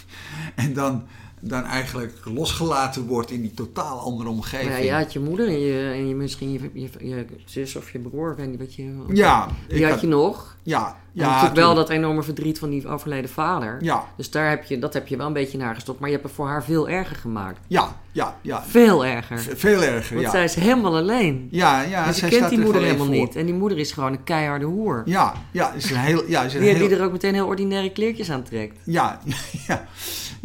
[0.56, 1.08] en dan,
[1.48, 4.70] dan eigenlijk losgelaten wordt in die totaal andere omgeving.
[4.72, 7.92] Ja, je had je moeder en, je, en je, misschien je, je, je zus of
[7.92, 8.96] je broer, ik weet niet wat je...
[9.14, 10.56] Ja, Die had had- je nog.
[10.64, 13.78] ja, en ja, natuurlijk wel dat enorme verdriet van die overleden vader.
[13.82, 16.00] Ja, Dus daar heb je, dat heb je wel een beetje naar gestopt.
[16.00, 17.60] Maar je hebt het voor haar veel erger gemaakt.
[17.68, 18.64] ja, ja, ja.
[18.64, 19.40] Veel erger.
[19.40, 20.32] V- Veel erger, Want ja.
[20.32, 21.48] zij is helemaal alleen.
[21.52, 23.16] Ja, ja, en ze zij kent die er moeder helemaal voor.
[23.16, 23.36] niet.
[23.36, 25.02] En die moeder is gewoon een keiharde hoer.
[25.06, 27.46] Ja, ja, is een heel, ja, is een die, heel, die er ook meteen heel
[27.48, 28.78] ordinaire kleertjes aan trekt.
[28.86, 29.20] Ja,
[29.68, 29.86] ja,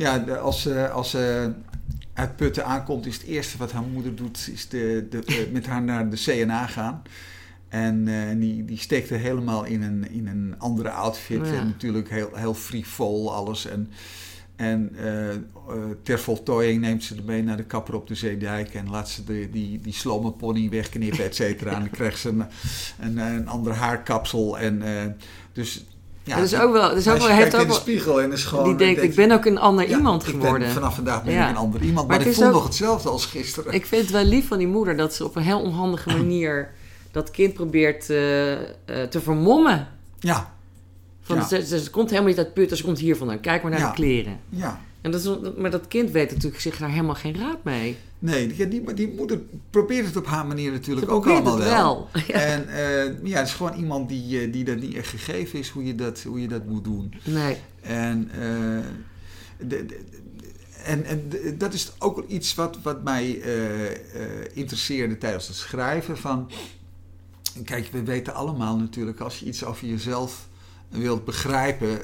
[0.01, 1.53] ja als, ze als ze
[2.13, 5.67] uit Putten aankomt, is het eerste wat haar moeder doet, is de, de, eh, met
[5.67, 7.03] haar naar de CNA gaan.
[7.69, 11.47] En eh, die, die steekt er helemaal in een, in een andere outfit.
[11.47, 11.53] Ja.
[11.53, 13.67] En natuurlijk heel, heel frivol alles.
[13.67, 13.91] En,
[14.57, 15.37] En uh, uh,
[16.03, 19.49] ter voltooiing neemt ze mee naar de kapper op de Zeedijk en laat ze de,
[19.53, 21.73] die, die slome pony wegknippen, et cetera.
[21.73, 22.45] en dan krijgt ze een,
[23.01, 24.59] een, een ander haarkapsel.
[24.59, 24.83] En,
[25.53, 25.85] dus
[26.31, 26.89] ja, dat is ook wel.
[26.89, 28.65] Dat is ook wel heeft ook in de spiegel en is gewoon.
[28.65, 30.59] Die denkt, ik ben ook een ander ja, iemand geworden.
[30.59, 32.09] Ben, vanaf vandaag ben ik een ander iemand.
[32.09, 33.73] Maar, maar ik voel nog hetzelfde als gisteren.
[33.73, 36.71] Ik vind het wel lief van die moeder dat ze op een heel onhandige manier
[37.11, 39.89] dat kind probeert te vermommen.
[40.19, 40.55] Ja.
[41.23, 43.41] Van, ze, ze, komt helemaal niet uit put, ze komt hier vandaan.
[43.41, 44.41] Kijk maar naar de kleren.
[44.49, 44.81] Ja.
[45.01, 47.99] En dat is, maar dat kind weet natuurlijk zich daar helemaal geen raad mee.
[48.23, 52.09] Nee, die, die, die moeder probeert het op haar manier natuurlijk ook allemaal het wel.
[52.27, 52.35] Ja.
[52.35, 55.69] En uh, ja, het is gewoon iemand die, uh, die dat niet echt gegeven is
[55.69, 57.15] hoe je dat, hoe je dat moet doen.
[57.25, 57.57] Nee.
[57.81, 58.85] En, uh,
[59.69, 60.01] de, de,
[60.85, 63.43] en, en dat is ook iets wat, wat mij
[64.53, 66.19] interesseerde tijdens het schrijven.
[66.19, 66.51] Van,
[67.65, 70.49] kijk, we weten allemaal natuurlijk, als je iets over jezelf
[70.89, 72.01] wilt begrijpen,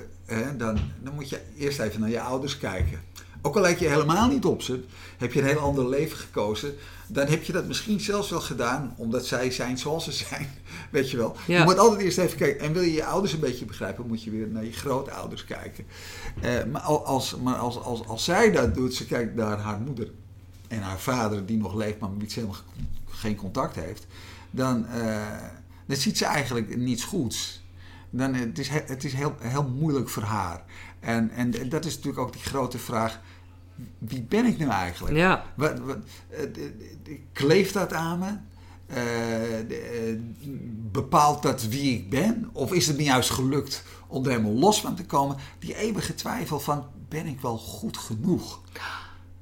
[0.56, 3.00] dan, dan moet je eerst even naar je ouders kijken.
[3.42, 4.84] Ook al lijkt je helemaal niet op ze,
[5.16, 6.74] heb je een heel ander leven gekozen,
[7.06, 10.50] dan heb je dat misschien zelfs wel gedaan omdat zij zijn zoals ze zijn.
[10.90, 11.36] Weet je wel.
[11.46, 12.66] Je moet altijd eerst even kijken.
[12.66, 15.84] En wil je je ouders een beetje begrijpen, moet je weer naar je grootouders kijken.
[16.44, 20.10] Uh, maar als, maar als, als, als zij dat doet, ze kijkt naar haar moeder
[20.68, 22.60] en haar vader, die nog leeft, maar met wie ze helemaal
[23.08, 24.06] geen contact heeft,
[24.50, 25.26] dan, uh,
[25.86, 27.64] dan ziet ze eigenlijk niets goeds
[28.16, 30.64] dan het is het is heel, heel moeilijk voor haar.
[31.06, 33.20] En, en dat is natuurlijk ook die grote vraag:
[33.98, 35.16] wie ben ik nu eigenlijk?
[35.16, 35.44] Ja.
[35.54, 35.98] Wat, wat,
[37.32, 38.34] kleeft dat aan me?
[38.88, 40.18] Uh,
[40.90, 42.50] bepaalt dat wie ik ben?
[42.52, 45.36] Of is het niet juist gelukt om er helemaal los van te komen?
[45.58, 48.60] Die eeuwige twijfel van: ben ik wel goed genoeg?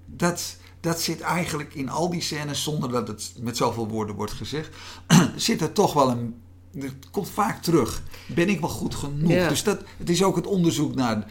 [0.07, 4.33] Dat, dat zit eigenlijk in al die scènes, zonder dat het met zoveel woorden wordt
[4.33, 4.77] gezegd,
[5.37, 6.42] zit er toch wel een
[6.81, 8.03] het komt vaak terug.
[8.27, 9.48] Ben ik wel goed genoeg?
[9.48, 11.27] Dus dat, het is ook het onderzoek naar,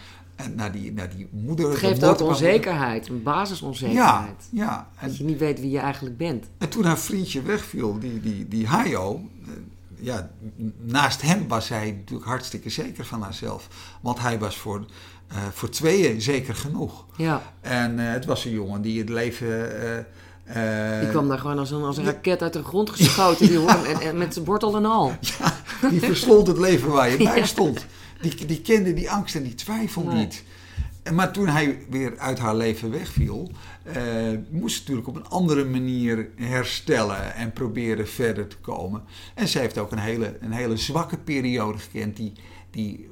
[0.56, 1.70] naar, die, naar die moeder.
[1.70, 4.48] Het geeft ook onzekerheid, een basisonzekerheid.
[4.50, 4.90] Ja, ja.
[4.96, 6.46] En, dat je niet weet wie je eigenlijk bent.
[6.58, 9.52] En toen haar vriendje wegviel, die, die, die Hayo, eh,
[9.96, 10.30] ja,
[10.82, 13.68] naast hem was hij natuurlijk hartstikke zeker van haarzelf.
[14.02, 14.86] Want hij was voor,
[15.32, 17.06] uh, voor tweeën zeker genoeg.
[17.18, 17.42] Ja.
[17.62, 19.72] En uh, het was een jongen die het leven...
[20.56, 23.48] Uh, die kwam daar gewoon als een, als een raket uit de grond geschoten.
[23.48, 25.12] Die en, en, met zijn wortel en al.
[25.20, 27.86] Ja, die verslond het leven waar je bij stond.
[28.24, 30.16] Die, die kende die angst en die twijfel nee.
[30.16, 30.44] niet.
[31.12, 33.52] Maar toen hij weer uit haar leven wegviel,
[33.88, 33.94] uh,
[34.50, 39.04] moest ze natuurlijk op een andere manier herstellen en proberen verder te komen.
[39.34, 42.18] En ze heeft ook een hele, een hele zwakke periode gekend.
[42.18, 42.34] Die,
[42.72, 43.10] die,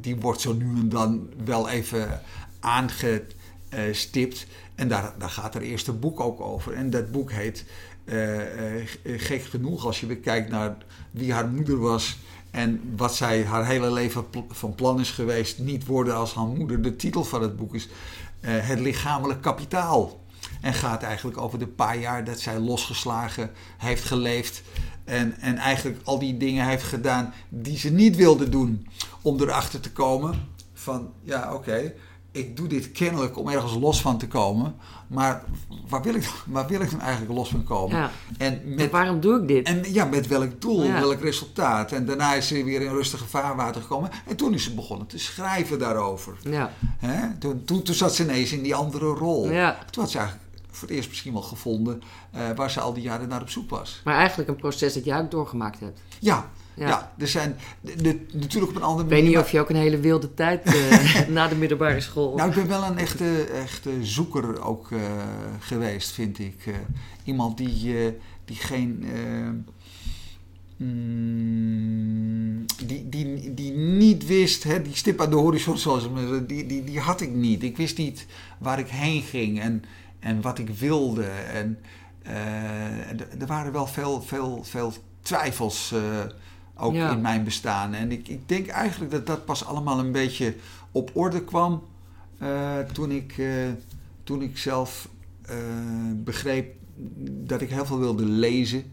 [0.00, 2.20] die wordt zo nu en dan wel even
[2.60, 4.46] aangestipt.
[4.74, 6.72] En daar, daar gaat haar eerste boek ook over.
[6.72, 7.64] En dat boek heet
[8.04, 10.76] uh, uh, Gek genoeg als je weer kijkt naar
[11.10, 12.18] wie haar moeder was.
[12.54, 16.82] En wat zij haar hele leven van plan is geweest, niet worden als haar moeder.
[16.82, 17.90] De titel van het boek is uh,
[18.40, 20.20] Het lichamelijk kapitaal.
[20.60, 24.62] En gaat eigenlijk over de paar jaar dat zij losgeslagen heeft geleefd.
[25.04, 28.88] En, en eigenlijk al die dingen heeft gedaan die ze niet wilde doen.
[29.22, 31.92] Om erachter te komen van, ja oké,
[32.34, 34.74] ik doe dit kennelijk om ergens los van te komen.
[35.06, 35.44] Maar
[35.88, 37.96] waar wil ik, waar wil ik dan eigenlijk los van komen?
[37.96, 38.10] Ja.
[38.38, 39.66] En, met, waarom doe ik dit?
[39.66, 41.00] En ja, met welk doel, ja.
[41.00, 41.92] welk resultaat?
[41.92, 44.10] En daarna is ze weer in rustige vaarwater gekomen.
[44.26, 46.36] En toen is ze begonnen te schrijven daarover.
[46.42, 46.72] Ja.
[46.98, 47.38] Hè?
[47.38, 49.50] Toen, toen, toen zat ze ineens in die andere rol.
[49.50, 49.78] Ja.
[49.90, 52.02] Toen had ze eigenlijk voor het eerst misschien wel gevonden
[52.34, 54.00] uh, waar ze al die jaren naar op zoek was.
[54.04, 56.00] Maar eigenlijk een proces dat jij ook doorgemaakt hebt.
[56.18, 56.88] Ja, ja.
[56.88, 59.18] ja, er zijn de, de, natuurlijk op een andere manier.
[59.18, 62.36] Ik weet niet of je ook een hele wilde tijd uh, na de middelbare school.
[62.36, 65.00] Nou, ik ben wel een echte, echte zoeker ook uh,
[65.58, 66.66] geweest, vind ik.
[66.66, 66.74] Uh,
[67.24, 67.94] iemand die,
[68.44, 69.04] die geen.
[70.76, 76.08] Mm, die, die, die niet wist, hè, die stip aan de horizon, zoals
[76.46, 77.62] die, die, die had ik niet.
[77.62, 78.26] Ik wist niet
[78.58, 79.84] waar ik heen ging en,
[80.18, 81.24] en wat ik wilde.
[81.52, 81.78] En
[83.38, 85.94] er waren wel veel, veel, veel twijfels
[86.76, 87.12] ook ja.
[87.12, 87.94] in mijn bestaan.
[87.94, 90.54] En ik, ik denk eigenlijk dat dat pas allemaal een beetje
[90.90, 91.82] op orde kwam
[92.42, 93.68] uh, toen, ik, uh,
[94.24, 95.08] toen ik zelf
[95.50, 95.56] uh,
[96.16, 96.74] begreep
[97.30, 98.92] dat ik heel veel wilde lezen.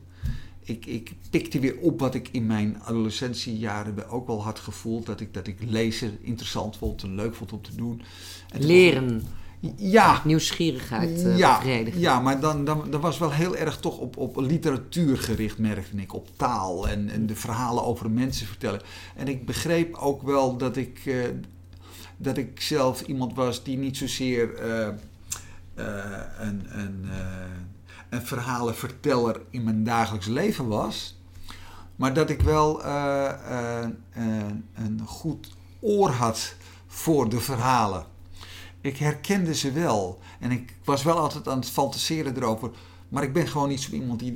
[0.63, 5.05] Ik, ik pikte weer op wat ik in mijn adolescentiejaren ook wel had gevoeld.
[5.05, 8.01] Dat ik, dat ik lezen interessant vond en leuk vond om te doen.
[8.49, 9.23] En Leren.
[9.75, 10.21] Ja.
[10.23, 11.99] Nieuwsgierigheid uh, ja, bevredigen.
[11.99, 15.97] Ja, maar dan, dan, dan was wel heel erg toch op, op literatuur gericht, merkte
[15.97, 16.13] ik.
[16.13, 18.81] Op taal en, en de verhalen over mensen vertellen.
[19.15, 21.25] En ik begreep ook wel dat ik, uh,
[22.17, 24.87] dat ik zelf iemand was die niet zozeer uh,
[26.37, 27.09] een, een,
[28.09, 31.19] een verhalenverteller in mijn dagelijks leven was.
[31.95, 32.85] Maar dat ik wel
[34.73, 36.55] een goed oor had
[36.87, 38.05] voor de verhalen.
[38.81, 40.19] Ik herkende ze wel.
[40.39, 42.71] En ik was wel altijd aan het fantaseren erover.
[43.09, 44.35] Maar ik ben gewoon niet zo iemand die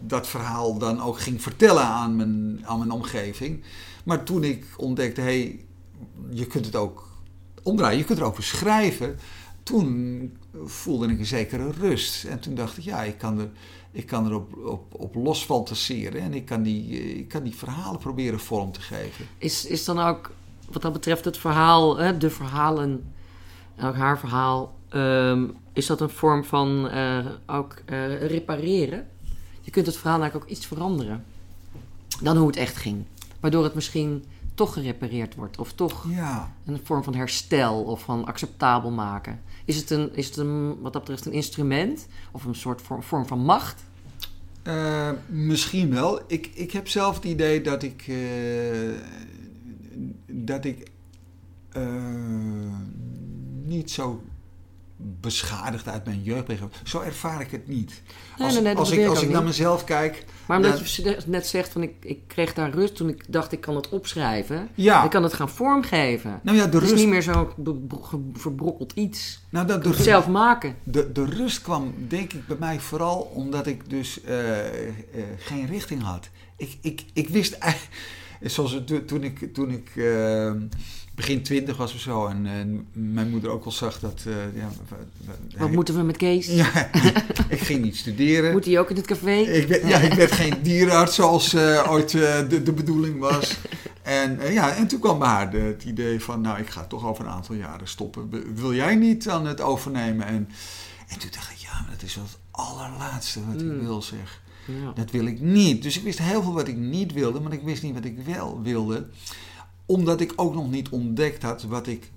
[0.00, 3.62] dat verhaal dan ook ging vertellen aan mijn, aan mijn omgeving.
[4.04, 5.64] Maar toen ik ontdekte, hé, hey,
[6.30, 7.08] je kunt het ook
[7.62, 9.18] omdraaien, je kunt erover schrijven.
[9.62, 12.24] Toen voelde ik een zekere rust.
[12.24, 13.50] En toen dacht ik, ja, ik kan er,
[13.90, 16.20] ik kan er op, op, op los fantaseren.
[16.20, 19.26] En ik kan, die, eh, ik kan die verhalen proberen vorm te geven.
[19.38, 20.32] Is, is dan ook,
[20.70, 23.14] wat dat betreft, het verhaal, hè, de verhalen, en
[23.82, 29.08] ook haar verhaal, ehm, is dat een vorm van eh, ook eh, repareren?
[29.60, 31.24] Je kunt het verhaal eigenlijk ook iets veranderen
[32.22, 33.04] dan hoe het echt ging.
[33.40, 38.24] Waardoor het misschien toch gerepareerd wordt, of toch Ja, een vorm van herstel of van
[38.24, 39.40] acceptabel maken.
[39.64, 43.02] Is het, een, is het een, wat dat betreft een instrument of een soort vorm,
[43.02, 43.84] vorm van macht?
[44.62, 46.20] Eh, misschien wel.
[46.26, 48.12] Ik, ik heb zelf het idee dat ik.
[50.26, 50.90] dat ik.
[53.66, 54.22] Niet zo
[54.98, 56.58] beschadigd uit mijn jeugd ben.
[56.84, 58.02] Zo ervaar ik het niet.
[58.38, 60.24] Nee, Als, nee, nee, dat als ik, als ik naar mezelf kijk.
[60.46, 63.60] Maar omdat je net zegt van ik, ik kreeg daar rust toen ik dacht ik
[63.60, 64.68] kan het opschrijven.
[64.74, 66.40] Ja, Ik kan het gaan vormgeven.
[66.42, 67.02] nou ja, de Het is rust.
[67.02, 69.44] niet meer ge- verbrokkeld iets.
[69.50, 70.76] nou, dat, de, het zelf maken.
[70.82, 74.94] de, de rust kwam, denk ik, bij mij vooral omdat ik dus eh, eh,
[75.38, 76.28] geen richting had.
[76.56, 77.94] Ik, ik, ik wist eigenlijk.
[78.54, 80.52] Zoals toen ik, toen ik eh,
[81.16, 82.26] begin twintig was of zo.
[82.26, 84.22] En, en mijn moeder ook al zag dat.
[84.26, 84.96] eh, ja, we-
[85.50, 86.46] we- Wat moeten we met Kees?
[86.46, 86.90] Ja,
[87.48, 88.52] ik ging niet studeren.
[88.52, 89.34] Moet hij ook in het café?
[89.36, 93.56] Ik werd, ja, ik werd geen dierenarts zoals eh, ooit eh, de, de bedoeling was.
[94.02, 96.84] En, eh, ja, en toen kwam bij haar de- het idee van, nou, ik ga
[96.84, 98.30] toch over een aantal jaren stoppen.
[98.30, 100.26] Wil- Wil jij niet aan het overnemen?
[100.26, 100.48] En,
[101.08, 103.80] en toen dacht ik, ja, maar dat is wel het allerlaatste wat ik Mm.
[103.80, 104.40] wil, zeg.
[104.66, 104.92] Ja.
[104.94, 105.82] Dat wil ik niet.
[105.82, 108.18] Dus ik wist heel veel wat ik niet wilde, maar ik wist niet wat ik
[108.26, 109.06] wel wilde.
[109.86, 112.10] Omdat ik ook nog niet ontdekt had wat ik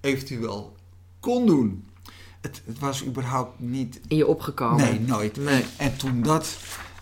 [0.00, 0.76] eventueel
[1.20, 1.84] kon doen.
[2.40, 4.76] Het, het was überhaupt niet In je opgekomen?
[4.84, 5.36] Nee, nooit.
[5.36, 5.64] Nee.
[5.76, 6.56] En toen dat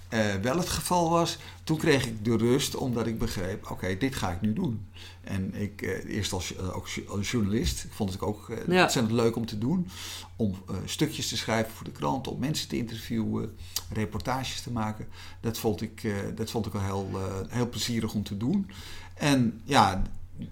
[0.08, 4.14] eh, wel het geval was, toen kreeg ik de rust omdat ik begreep, oké, dit
[4.14, 4.86] ga ik nu doen.
[5.24, 8.82] En ik, eh, eerst als, eh, ook als journalist, ik vond het ook Ja.
[8.82, 9.88] ontzettend leuk om te doen.
[10.36, 13.56] Om stukjes te schrijven voor de krant, om mensen te interviewen,
[13.92, 15.08] reportages te maken.
[15.40, 17.10] Dat vond ik, dat vond ik wel heel,
[17.48, 18.70] heel plezierig om te doen.
[19.18, 20.02] En ja,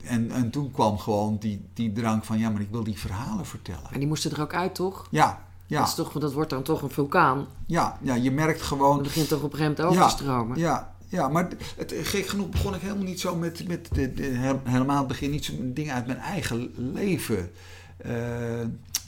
[0.04, 3.46] en, en toen kwam gewoon die, die drang van, ja, maar ik wil die verhalen
[3.46, 3.90] vertellen.
[3.92, 5.06] En die moesten er ook uit, toch?
[5.10, 7.46] Ja, ja, Dat, is toch, dat wordt dan toch een vulkaan.
[7.66, 10.58] ja, ja, je merkt gewoon Het begint toch op een gegeven moment over te stromen.
[10.58, 14.22] Ja, ja maar het, gek genoeg begon ik helemaal niet zo met, met de, de-
[14.22, 17.50] he- helemaal het begin niet zo met dingen uit mijn eigen leven.
[17.96, 18.12] Eh,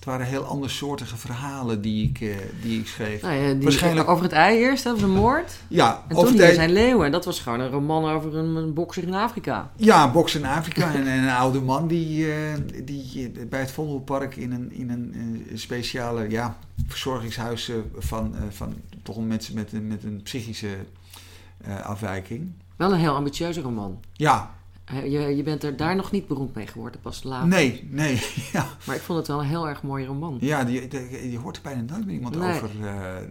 [0.09, 3.23] waren heel andersoortige verhalen die ik, eh, die ik schreef.
[3.23, 5.53] Nou ja, die, Waarschijnlijk- Over het ei eerst, was een moord.
[5.69, 7.07] Ja, En over toen de- zijn leeuwen.
[7.07, 9.71] En dat was gewoon een roman over een, een bokser in Afrika.
[9.77, 12.39] ja, Box in Afrika en, en een oude man die, eh,
[12.85, 19.17] die eh, bij het Vondelpark in een, in een speciale ja, verzorgingshuis van, van toch
[19.17, 20.69] een mensen met, een- met een psychische
[21.83, 22.53] afwijking.
[22.77, 24.01] Wel een heel ambitieuze roman.
[24.13, 24.51] Ja,
[25.05, 27.49] Je, je bent er daar nog niet beroemd mee geworden, pas later.
[27.49, 28.23] nee, nee,
[28.53, 28.67] ja.
[28.87, 30.37] Maar ik vond het wel een heel erg mooie roman.
[30.41, 32.55] Ja, je hoort er bijna nooit meer iemand Nee.
[32.55, 32.71] over,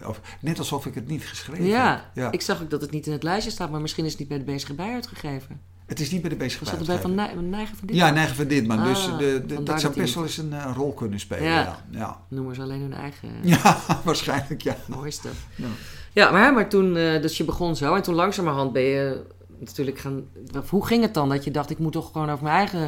[0.04, 0.22] over.
[0.41, 2.24] Net alsof ik het niet geschreven Ja, heb.
[2.24, 2.32] Ja.
[2.32, 4.30] ik zag ook dat het niet in het lijstje staat, maar misschien is het niet
[4.30, 5.62] bij de bezige bij uitgegeven.
[5.86, 7.15] Het is niet bij de bezige Was dat erbij van
[7.50, 7.96] Nijgen van dit?
[7.96, 8.84] Ja, Neigen van Ditman.
[8.84, 11.43] dus Ah, de, dat zou best wel eens een eh, rol kunnen spelen.
[11.43, 11.62] Ja.
[11.62, 12.20] Ja, ja.
[12.28, 13.78] Noemen ze alleen hun eigen ja.
[14.04, 14.78] waarschijnlijk ja.
[14.88, 15.30] mooiste.
[15.56, 15.65] Ja.
[16.13, 19.26] Ja, maar, maar toen, eh, dus je begon zo en toen langzamerhand ben je
[19.60, 20.24] natuurlijk gaan...
[20.70, 22.80] Hoe ging het dan dat je dacht, ik moet toch gewoon over mijn eigen,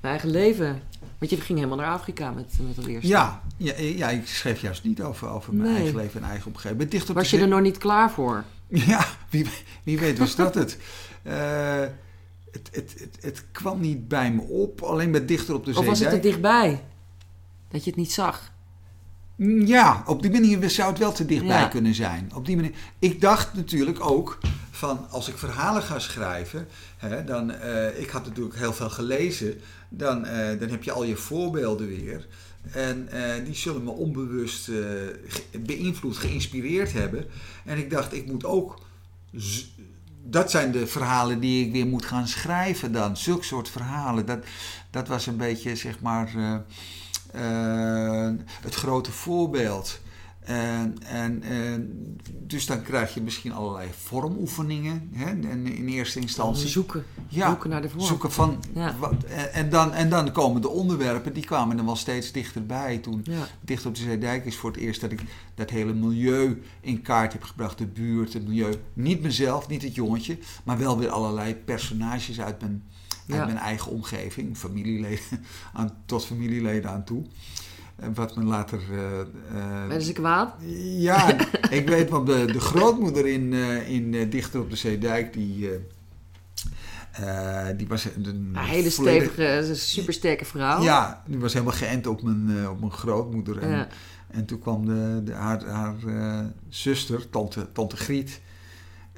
[0.00, 0.82] mijn eigen leven...
[1.18, 3.08] Want je ging helemaal naar Afrika met, met dat eerste.
[3.08, 5.76] Ja, ja, ja, ik schreef juist niet over, over mijn Nee.
[5.78, 6.90] eigen leven en eigen omgeving.
[6.90, 8.44] Dicht op Was je er nog niet klaar voor?
[8.68, 9.46] Ja, wie,
[9.82, 10.78] wie weet was dat het.
[11.22, 11.80] Eh,
[12.50, 13.18] het, het, het.
[13.20, 15.80] Het kwam niet bij me op, alleen met dichter op de zee.
[15.80, 16.84] Of was het er dichtbij?
[17.68, 18.52] Dat je het niet zag?
[19.36, 21.68] Mm, Ja, op die manier zou het wel te dichtbij Ja.
[21.68, 22.30] kunnen zijn.
[22.34, 22.72] Op die manier.
[22.98, 24.38] Ik dacht natuurlijk ook
[24.78, 29.60] van als ik verhalen ga schrijven, hè, dan, eh, ik had natuurlijk heel veel gelezen,
[29.88, 32.26] dan, eh, dan heb je al je voorbeelden weer.
[32.70, 34.70] En eh, die zullen me onbewust
[35.60, 37.26] beïnvloed, geïnspireerd hebben.
[37.64, 38.80] En ik dacht, ik moet ook.
[40.24, 43.16] Dat zijn de verhalen die ik weer moet gaan schrijven dan.
[43.16, 44.26] Zulke soort verhalen.
[44.26, 44.44] Dat,
[44.90, 46.32] dat was een beetje, zeg maar.
[48.62, 50.00] het grote voorbeeld.
[50.48, 56.68] En, en, en, dus dan krijg je misschien allerlei vormoefeningen hè, en in eerste instantie.
[56.68, 57.04] Zoeken.
[57.28, 58.04] Ja, Zoeken naar de vorm.
[58.04, 58.62] zoeken van.
[58.74, 58.96] Ja.
[58.98, 62.98] Wat, en, en dan, en dan komen de onderwerpen, die kwamen er wel steeds dichterbij.
[62.98, 63.46] Toen Ja.
[63.60, 65.20] Dicht op de Zeedijk is voor het eerst dat ik
[65.54, 67.78] dat hele milieu in kaart heb gebracht.
[67.78, 68.74] De buurt, het milieu.
[68.92, 72.82] Niet mezelf, niet het jongetje, maar wel weer allerlei personages uit mijn,
[73.28, 75.24] uit mijn eigen omgeving, familieleden,
[75.74, 77.24] aan, tot familieleden aan toe.
[78.00, 78.80] En wat me later.
[79.52, 80.54] Uh, ben ze kwaad?
[80.78, 81.36] Ja,
[81.78, 83.52] ik weet want de, de grootmoeder in,
[83.86, 85.70] in Dichter op de Zeedijk, die.
[87.76, 90.82] die was een, hele stevige, supersterke vrouw.
[90.82, 93.58] Ja, die was helemaal geënt op mijn, op mijn grootmoeder.
[93.58, 93.88] En, ja.
[94.30, 95.96] en toen kwam de, de haar, haar
[96.68, 98.40] zuster, tante, tante Griet,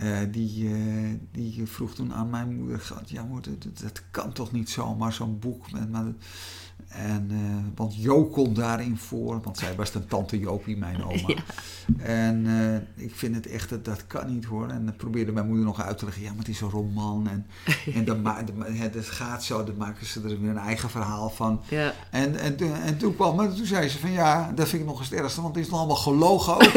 [0.03, 4.53] uh, die, uh, die vroeg toen aan mijn moeder: Ja, moeder, dat, dat kan toch
[4.53, 5.73] niet zomaar, zo'n boek.
[5.73, 6.15] Met, met,
[6.89, 7.39] en, uh,
[7.75, 11.35] want Jo komt daarin voor, want zij was de tante Jopie, mijn oma.
[11.99, 12.05] Ja.
[12.05, 12.47] En
[12.95, 14.69] ik vind het echt, dat, dat kan niet hoor.
[14.69, 17.29] En dan probeerde mijn moeder nog uit te leggen: Ja, maar het is een roman.
[17.29, 17.47] En,
[17.95, 21.61] en dan het gaat zo, dan maken ze er weer een eigen verhaal van.
[21.69, 21.93] Ja.
[22.11, 25.11] En, en, en toen kwam, toen zei ze: van Ja, dat vind ik nog eens
[25.11, 26.73] het ergste, want het is nog allemaal gelogen ook.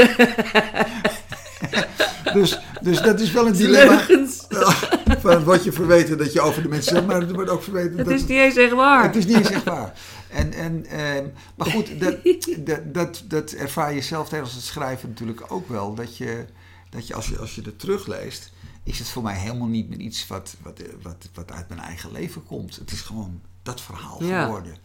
[2.39, 4.05] dus, dus dat is wel een dilemma.
[5.21, 7.97] Van wat je verweten dat je over de mensen zegt, maar het wordt ook verweten
[7.97, 9.03] het is niet eens echt waar.
[9.03, 9.93] Het is niet eens echt waar.
[10.29, 11.23] En, en, eh,
[11.55, 12.15] maar goed, dat,
[12.57, 15.93] dat, dat, dat ervaar je zelf tijdens het schrijven natuurlijk ook wel.
[15.93, 16.45] Dat je,
[16.89, 18.51] dat je, als, je als je er terugleest,
[18.83, 22.11] is het voor mij helemaal niet meer iets wat, wat, wat, wat uit mijn eigen
[22.11, 22.75] leven komt.
[22.75, 24.75] Het is gewoon dat verhaal geworden.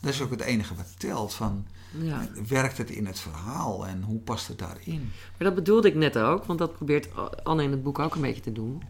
[0.00, 1.34] Dat is ook het enige wat telt.
[1.34, 2.26] Van, ja.
[2.48, 5.12] Werkt het in het verhaal en hoe past het daarin?
[5.38, 7.08] Maar dat bedoelde ik net ook, want dat probeert
[7.42, 8.82] Anne in het boek ook een beetje te doen.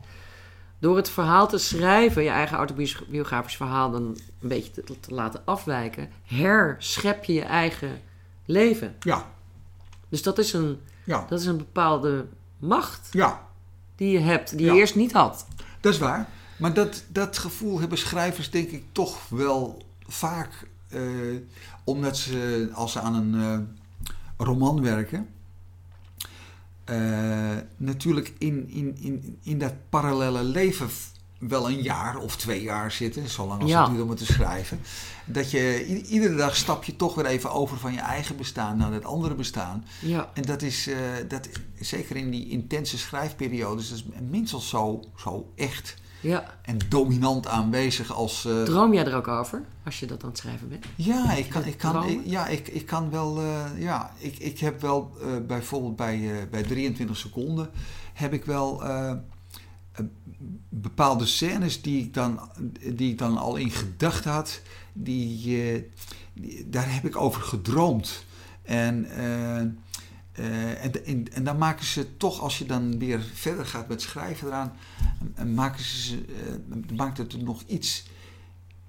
[0.78, 4.02] Door het verhaal te schrijven, je eigen autobiografisch verhaal dan
[4.40, 8.00] een beetje te, te laten afwijken, herschep je je eigen
[8.44, 8.96] leven.
[9.00, 9.30] Ja.
[10.08, 11.26] Dus dat is een, ja.
[11.28, 12.26] dat is een bepaalde
[12.58, 13.48] macht ja.
[13.96, 15.46] die je hebt, die je eerst niet had.
[15.80, 16.28] Dat is waar.
[16.56, 21.40] Maar dat, dat gevoel hebben schrijvers denk ik toch wel vaak uh,
[21.84, 23.58] omdat ze, als ze aan een uh,
[24.36, 25.28] roman werken,
[26.90, 30.88] uh, natuurlijk in, in, in, in dat parallele leven
[31.38, 33.82] wel een jaar of twee jaar zitten, zolang als ja.
[33.82, 34.80] het duurt om het te schrijven.
[35.24, 38.92] Dat je iedere dag stap je toch weer even over van je eigen bestaan naar
[38.92, 39.84] het andere bestaan.
[40.00, 40.30] Ja.
[40.34, 40.90] En dat is,
[41.28, 41.48] dat,
[41.80, 45.96] zeker in die intense schrijfperiodes, dat is minstens zo, zo echt
[46.26, 46.54] ja.
[46.62, 48.44] en dominant aanwezig als...
[48.44, 50.84] Uh, Droom jij er ook over, als je dat aan het schrijven bent?
[50.94, 53.42] Ja, ik kan, ik kan, ik, ja, ik, ik kan wel...
[53.42, 57.70] Uh, ja, ik, ik heb wel uh, bijvoorbeeld bij, bij 23 seconden...
[58.12, 58.82] heb ik wel
[60.68, 62.40] bepaalde scènes die ik, dan,
[62.94, 64.60] die ik dan al in gedachten had...
[64.92, 65.42] Die,
[66.32, 68.24] die, daar heb ik over gedroomd.
[68.62, 69.06] En...
[70.38, 74.02] Uh, en, en, en, dan maken ze toch, als je dan weer verder gaat met
[74.02, 74.72] schrijven eraan,
[75.54, 76.24] maken ze,
[76.68, 78.06] uh, maakt het nog iets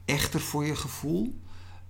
[0.06, 1.42] echter voor je gevoel.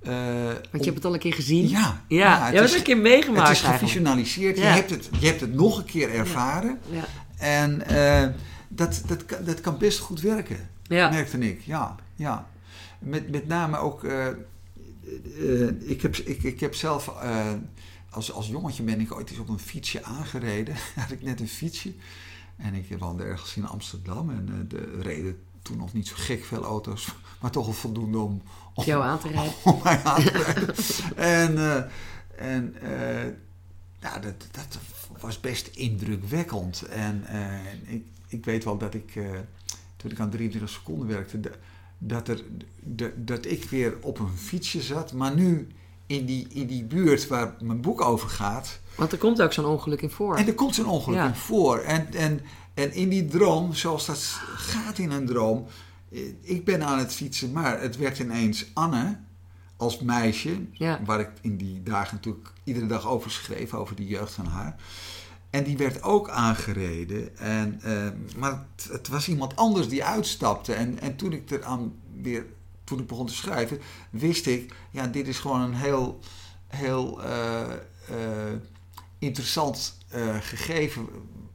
[0.02, 0.12] Uh,
[0.46, 1.70] Want je hebt het al een keer gezien?
[1.70, 2.04] Ja.
[2.08, 4.58] Ja, ja je hebt het een keer meegemaakt Het is gevisionaliseerd.
[4.58, 6.80] Je, hebt het, je hebt het nog een keer ervaren.
[6.90, 7.06] Ja.
[7.38, 7.84] En
[8.68, 11.10] dat, dat, dat kan best goed werken, ja.
[11.10, 11.62] merkte ik.
[11.62, 12.48] Ja, ja.
[13.00, 14.04] Met, met name ook...
[15.80, 17.12] ik, heb, ik, ik heb zelf
[18.18, 20.76] als, als jongetje ben ik ooit eens op een fietsje aangereden.
[20.96, 21.94] had ik net een fietsje.
[22.56, 24.30] En ik woonde ergens in Amsterdam.
[24.30, 27.08] En uh, de reden toen nog niet zo gek veel auto's.
[27.42, 28.42] Maar toch wel voldoende om...
[28.74, 29.54] om Jou aan te rijden.
[29.74, 30.76] Om, mij aan te rijden.
[31.16, 31.84] en uh,
[32.36, 33.24] en uh,
[34.00, 34.80] ja, dat, dat
[35.20, 36.82] was best indrukwekkend.
[36.82, 37.24] En
[37.86, 39.20] ik, ik weet wel dat ik...
[39.98, 41.40] toen ik aan 23 seconden werkte...
[41.98, 42.44] dat, er,
[43.16, 45.14] dat ik weer op een fietsje zat.
[45.14, 45.68] Maar nu
[46.08, 48.80] in die, in die buurt waar mijn boek over gaat.
[48.96, 50.36] Want er komt ook zo'n ongeluk in voor.
[50.36, 51.78] En er komt zo'n ongeluk in voor.
[51.78, 52.42] En, en,
[52.74, 55.66] en in die droom, zoals dat gaat in een droom.
[56.12, 59.18] Eh, ik ben aan het fietsen, maar het werd ineens Anne
[59.78, 60.66] als meisje.
[61.06, 64.76] Waar ik in die dagen natuurlijk iedere dag over schreef, over de jeugd van haar.
[65.50, 67.38] En die werd ook aangereden.
[67.38, 70.74] En, uh, maar het, het, was iemand anders die uitstapte.
[70.74, 72.46] En, en toen ik er aan weer
[72.88, 76.20] toen ik begon te schrijven, wist ik, ja, dit is gewoon een heel,
[76.68, 77.62] heel uh,
[78.12, 78.54] uh,
[79.20, 81.08] interessant uh, gegeven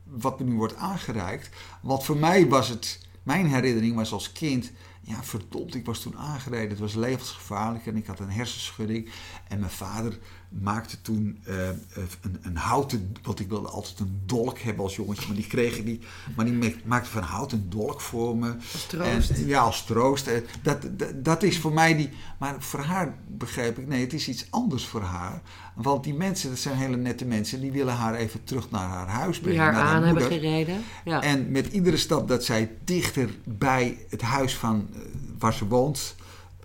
[0.04, 1.50] wat me nu wordt aangereikt.
[1.82, 6.16] Want voor mij was het, mijn herinnering was als kind, ja verdomd, ik was toen
[6.16, 6.70] aangereden.
[6.70, 9.10] Het was levensgevaarlijk en ik had een hersenschudding.
[9.48, 10.18] En mijn vader
[10.60, 15.26] maakte toen uh, een, een, houten, want ik wilde altijd een dolk hebben als jongetje,
[15.26, 16.04] maar die kreeg ik niet.
[16.36, 18.54] Maar die maakte van hout een dolk voor me.
[18.72, 19.30] Als troost.
[19.30, 20.30] En, ja, als troost.
[20.62, 24.28] Dat, dat, dat, is voor mij die, maar voor haar begreep ik, nee, het is
[24.28, 25.42] iets anders voor haar.
[25.74, 29.08] Want die mensen, dat zijn hele nette mensen, die willen haar even terug naar haar
[29.08, 29.58] huis brengen.
[29.58, 30.82] Die haar aan hebben gereden.
[31.04, 31.22] Ja.
[31.22, 35.00] En met iedere stap dat zij dichter bij het huis van uh,
[35.38, 36.14] waar ze woont,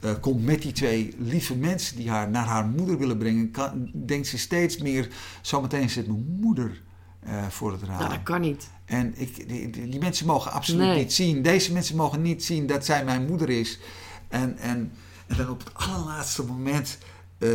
[0.04, 3.91] uh, komt met die twee lieve mensen die haar naar haar moeder willen brengen, kan,
[3.93, 5.10] denkt ze steeds meer:
[5.41, 6.82] zometeen zit mijn moeder
[7.28, 8.00] uh, voor het raam.
[8.00, 8.70] Nou, dat kan niet.
[8.86, 11.41] En ik, die, die, mensen mogen absoluut niet zien.
[11.41, 13.80] Deze mensen mogen niet zien dat zij mijn moeder is.
[14.28, 14.91] En, en,
[15.28, 16.98] en dan op het allerlaatste moment
[17.38, 17.50] eh,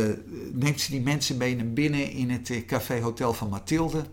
[0.51, 4.03] neemt ze die mensen mee naar binnen in het eh, café hotel van Mathilde.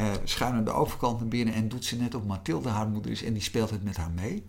[0.00, 3.10] Uh, schuin aan de overkant naar binnen en doet ze net op Mathilde haar moeder
[3.10, 4.46] is en die speelt het met haar mee.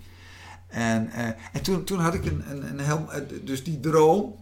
[0.71, 3.09] En, uh, en toen, toen had ik een, een, een heel,
[3.43, 4.35] dus die droom,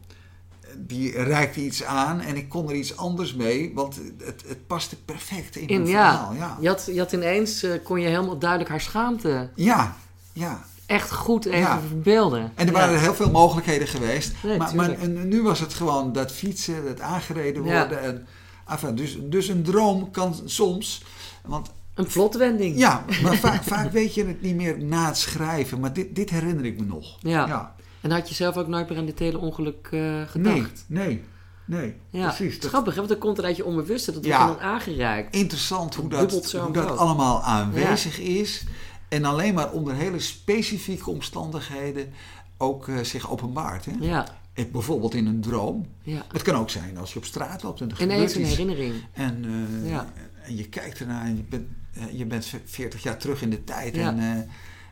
[0.77, 4.95] die reikte iets aan en ik kon er iets anders mee, want het, het paste
[4.95, 6.11] perfect in, in mijn ja.
[6.11, 6.33] verhaal.
[6.33, 6.57] Ja.
[6.59, 9.95] Je, had, je had ineens, uh, kon je helemaal duidelijk haar schaamte ja,
[10.33, 10.65] ja.
[10.85, 11.79] echt goed even ja.
[11.87, 12.51] verbeelden.
[12.55, 14.33] En er waren heel veel mogelijkheden geweest.
[14.43, 18.01] Nee, maar, maar en nu was het gewoon dat fietsen, dat aangereden worden.
[18.01, 18.27] En,
[18.67, 21.03] enfin, dus, dus een droom kan soms...
[21.45, 21.69] Want
[21.99, 22.77] een plotwending.
[22.77, 25.79] Ja, maar vaak, vaak weet je het niet meer na het schrijven.
[25.79, 27.17] Maar dit, dit herinner ik me nog.
[27.19, 27.47] Ja.
[27.47, 27.75] ja.
[28.01, 30.85] En had je zelf ook nooit meer aan dit hele ongeluk uh, gedacht?
[30.87, 31.23] Nee, nee.
[31.65, 32.57] Nee, ja, precies.
[32.57, 32.97] Is grappig, hè?
[32.97, 34.11] want dan komt het uit je onbewuste.
[34.11, 35.35] Dat wordt ja, dan aangereikt.
[35.35, 38.63] Interessant hoe dat, hoe dat allemaal aanwezig is.
[39.09, 42.13] En alleen maar onder hele specifieke omstandigheden
[42.57, 43.85] ook uh, zich openbaart.
[43.85, 43.91] Hè?
[43.99, 44.27] Ja.
[44.71, 45.85] Bijvoorbeeld in een droom.
[46.03, 46.25] Ja.
[46.31, 48.49] Het kan ook zijn als je op straat loopt en er Ineens een iets.
[48.49, 48.93] herinnering.
[49.11, 50.13] En, uh, ja.
[50.43, 51.67] en je kijkt ernaar en je bent,
[52.11, 53.95] je bent 40 jaar terug in de tijd.
[53.95, 54.07] Ja.
[54.07, 54.25] En, uh,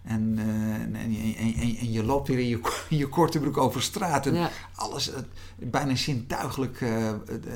[0.04, 2.60] en, uh, en, en, en, en, je loopt weer in je,
[2.98, 4.26] je korte broek over straat.
[4.26, 4.50] En ja.
[4.76, 5.12] alles
[5.56, 6.84] bijna zintuigelijk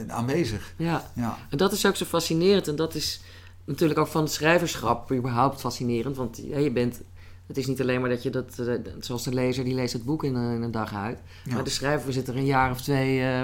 [0.07, 0.73] aanwezig.
[0.77, 1.11] Ja.
[1.15, 2.67] ja, en dat is ook zo fascinerend.
[2.67, 3.21] En dat is
[3.65, 6.15] natuurlijk ook van het schrijverschap überhaupt fascinerend.
[6.15, 7.01] Want ja, je bent...
[7.47, 8.63] Het is niet alleen maar dat je dat...
[8.99, 11.19] zoals de lezer, die leest het boek in, in een dag uit.
[11.43, 11.53] Ja.
[11.53, 13.43] Maar de schrijver zit er een jaar of twee uh,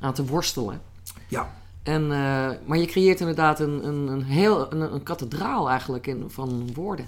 [0.00, 0.80] aan te worstelen.
[1.28, 1.61] Ja.
[1.82, 4.72] En, uh, maar je creëert inderdaad een, een, een heel...
[4.72, 7.06] Een, een kathedraal eigenlijk in, van woorden.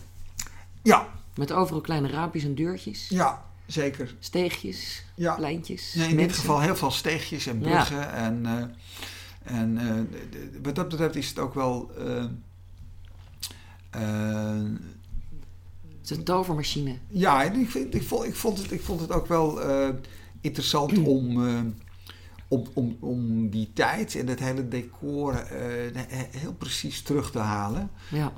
[0.82, 1.08] Ja.
[1.34, 3.08] Met overal kleine raampjes en deurtjes.
[3.08, 4.14] Ja, zeker.
[4.18, 5.34] Steegjes, ja.
[5.34, 5.94] pleintjes.
[5.94, 6.28] Nee, in mensen.
[6.28, 7.96] dit geval heel veel steegjes en bruggen.
[7.96, 8.10] Ja.
[8.10, 8.64] En, uh,
[9.58, 10.00] en uh,
[10.62, 11.90] wat dat betreft is het ook wel...
[16.00, 16.98] Het is een tovermachine.
[17.08, 19.60] Ja, ik, vind, ik, vond, ik, vond het, ik vond het ook wel
[20.40, 21.42] interessant om
[22.54, 26.00] om, om, om die tijd en het hele decor uh,
[26.30, 27.90] heel precies terug te halen.
[28.10, 28.32] Ja.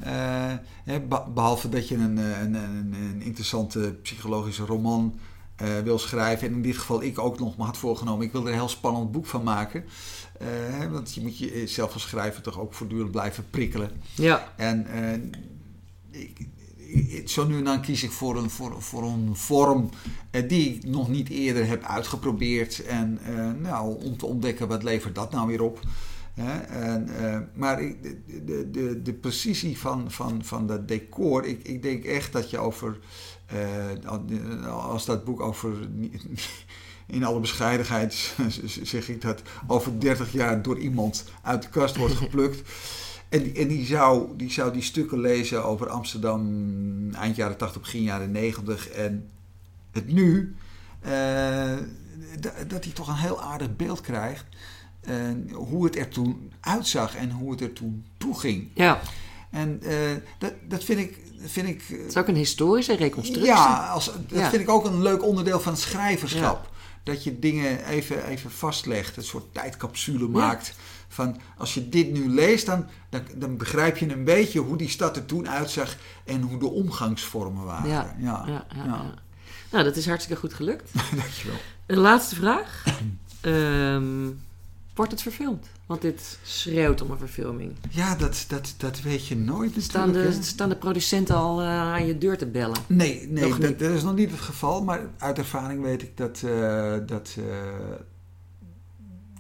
[0.87, 0.97] Uh,
[1.35, 5.19] behalve dat je een, een, een, een interessante psychologische roman
[5.63, 6.49] uh, wil schrijven.
[6.49, 8.27] En in dit geval ik ook nog me had voorgenomen.
[8.27, 9.85] Ik wil er een heel spannend boek van maken.
[10.91, 13.91] want je moet jezelf als schrijver toch ook voortdurend blijven prikkelen.
[14.15, 14.53] Ja.
[14.57, 14.87] En
[16.11, 16.47] ik,
[17.25, 19.91] zo nu en dan kies ik voor een, voor, voor een vorm
[20.31, 22.85] uh, die ik nog niet eerder heb uitgeprobeerd.
[22.85, 25.81] En uh, nou, om te ontdekken wat levert dat nou weer op.
[26.69, 28.03] En, uh, maar ik,
[28.47, 32.59] de, de, de precisie van, van, van dat decor, ik, ik denk echt dat je
[32.59, 32.99] over,
[34.69, 35.73] als dat boek over,
[37.07, 38.35] in alle bescheidenheid
[38.83, 42.63] zeg ik dat, over 30 jaar door iemand uit de kast wordt geplukt.
[43.29, 47.81] En, die, en die, zou, die zou die stukken lezen over Amsterdam eind jaren 80,
[47.81, 49.29] begin jaren 90 en
[49.93, 50.57] het nu.
[51.07, 51.73] Uh,
[52.67, 54.45] dat hij toch een heel aardig beeld krijgt.
[55.09, 58.69] Uh, hoe het er toen uitzag en hoe het er toen toe ging.
[58.75, 59.01] Ja.
[59.51, 59.93] En uh,
[60.39, 61.25] dat, dat vind ik.
[61.41, 63.47] Vind ik het is ook een historische reconstructie.
[63.47, 64.51] Ja, als, dat ja.
[64.51, 66.65] vind ik ook een leuk onderdeel van het schrijverschap.
[66.65, 66.71] Ja.
[67.03, 70.75] Dat je dingen even, even vastlegt, een soort tijdcapsule maakt.
[71.17, 74.89] Van als je dit nu leest, dan, dan, dan, begrijp je een beetje hoe die
[74.89, 77.89] stad er toen uitzag en hoe de omgangsvormen waren.
[77.89, 79.15] Ja, ja, ja, ja, ja.
[79.73, 80.91] Nou, dat is hartstikke goed gelukt.
[81.21, 81.57] Dankjewel.
[81.87, 82.85] Een laatste vraag.
[83.43, 84.41] um,
[84.95, 85.67] wordt het verfilmd?
[85.87, 87.73] Want dit schreeuwt om een verfilming.
[87.91, 89.73] Ja, dat, dat, dat weet je nooit.
[89.79, 92.79] Staan de, staan de producenten al uh, aan je deur te bellen?
[92.87, 94.85] Nee, nee dat, dat, is nog niet het geval.
[94.85, 96.43] Maar uit ervaring weet ik dat.
[96.45, 97.45] Uh, dat uh,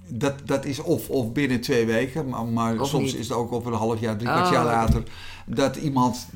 [0.09, 3.15] dat, dat is of, of binnen twee weken, maar, maar soms niet.
[3.21, 5.03] is het ook over een half jaar, drie kwart Oh, jaar later.
[5.47, 6.27] Dat iemand,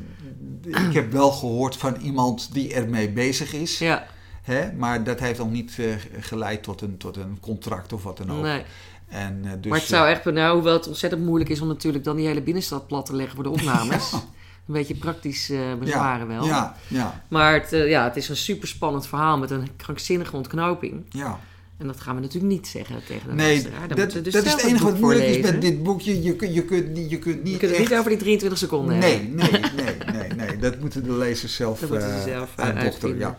[0.62, 4.06] ik heb wel gehoord van iemand die ermee bezig is, Ja,
[4.42, 5.86] hè, maar dat heeft nog niet eh,
[6.20, 8.42] geleid tot een, tot een contract of wat dan ook.
[8.42, 8.62] nee.
[9.08, 12.04] En, eh, dus, maar het zou echt, nou, hoewel het ontzettend moeilijk is om natuurlijk
[12.04, 14.12] dan die hele binnenstad plat te leggen voor de opnames.
[14.12, 16.44] Een beetje praktisch eh, bezwaren wel.
[16.44, 20.36] Ja, ja, Maar het, eh, ja, het is een super spannend verhaal met een krankzinnige
[20.36, 21.04] ontknoping.
[21.08, 21.38] ja.
[21.80, 23.88] En dat gaan we natuurlijk niet zeggen tegen de Nee, luisteraar.
[23.88, 26.22] Dat, we dat dus is het enige wat moeilijk is met dit boekje.
[26.22, 26.22] Je,
[26.52, 27.88] je, kunt, niet- je kunt niet Je kunt het echt...
[27.90, 29.34] niet over die 23 seconden Nee, hebben.
[29.34, 29.50] nee,
[29.84, 30.56] nee, nee, nee.
[30.58, 33.18] Dat moeten de lezers zelf, Dat moeten ze eh, zelf uitvinden.
[33.18, 33.36] Ja,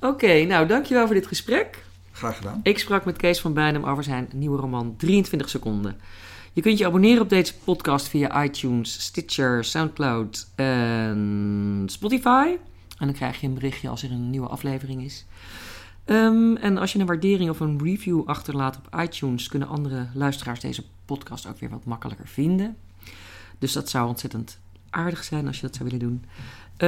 [0.00, 1.84] Oké, nou dankjewel voor dit gesprek.
[2.12, 2.60] graag gedaan.
[2.62, 5.96] Ik sprak met Kees van Bijnem over zijn nieuwe roman 23 seconden.
[6.52, 12.46] Je kunt je abonneren op deze podcast via iTunes, Stitcher, Soundcloud en Spotify.
[12.98, 15.24] En dan krijg je een berichtje als er een nieuwe aflevering is.
[16.08, 20.60] Ehm, en als je een waardering of een review achterlaat op iTunes, kunnen andere luisteraars
[20.60, 22.76] deze podcast ook weer wat makkelijker vinden.
[23.58, 24.58] Dus dat zou ontzettend
[24.90, 26.24] aardig zijn als je dat zou willen doen.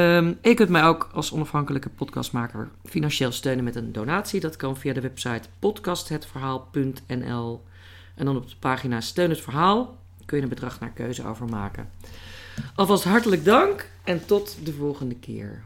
[0.00, 4.40] Um, je kunt mij ook als onafhankelijke podcastmaker financieel steunen met een donatie.
[4.40, 7.64] Dat kan via de website podcasthetverhaal.nl.
[8.14, 11.90] En dan op de pagina Steun het Verhaal kun je een bedrag naar keuze overmaken.
[12.74, 15.62] Alvast hartelijk dank en tot de volgende keer.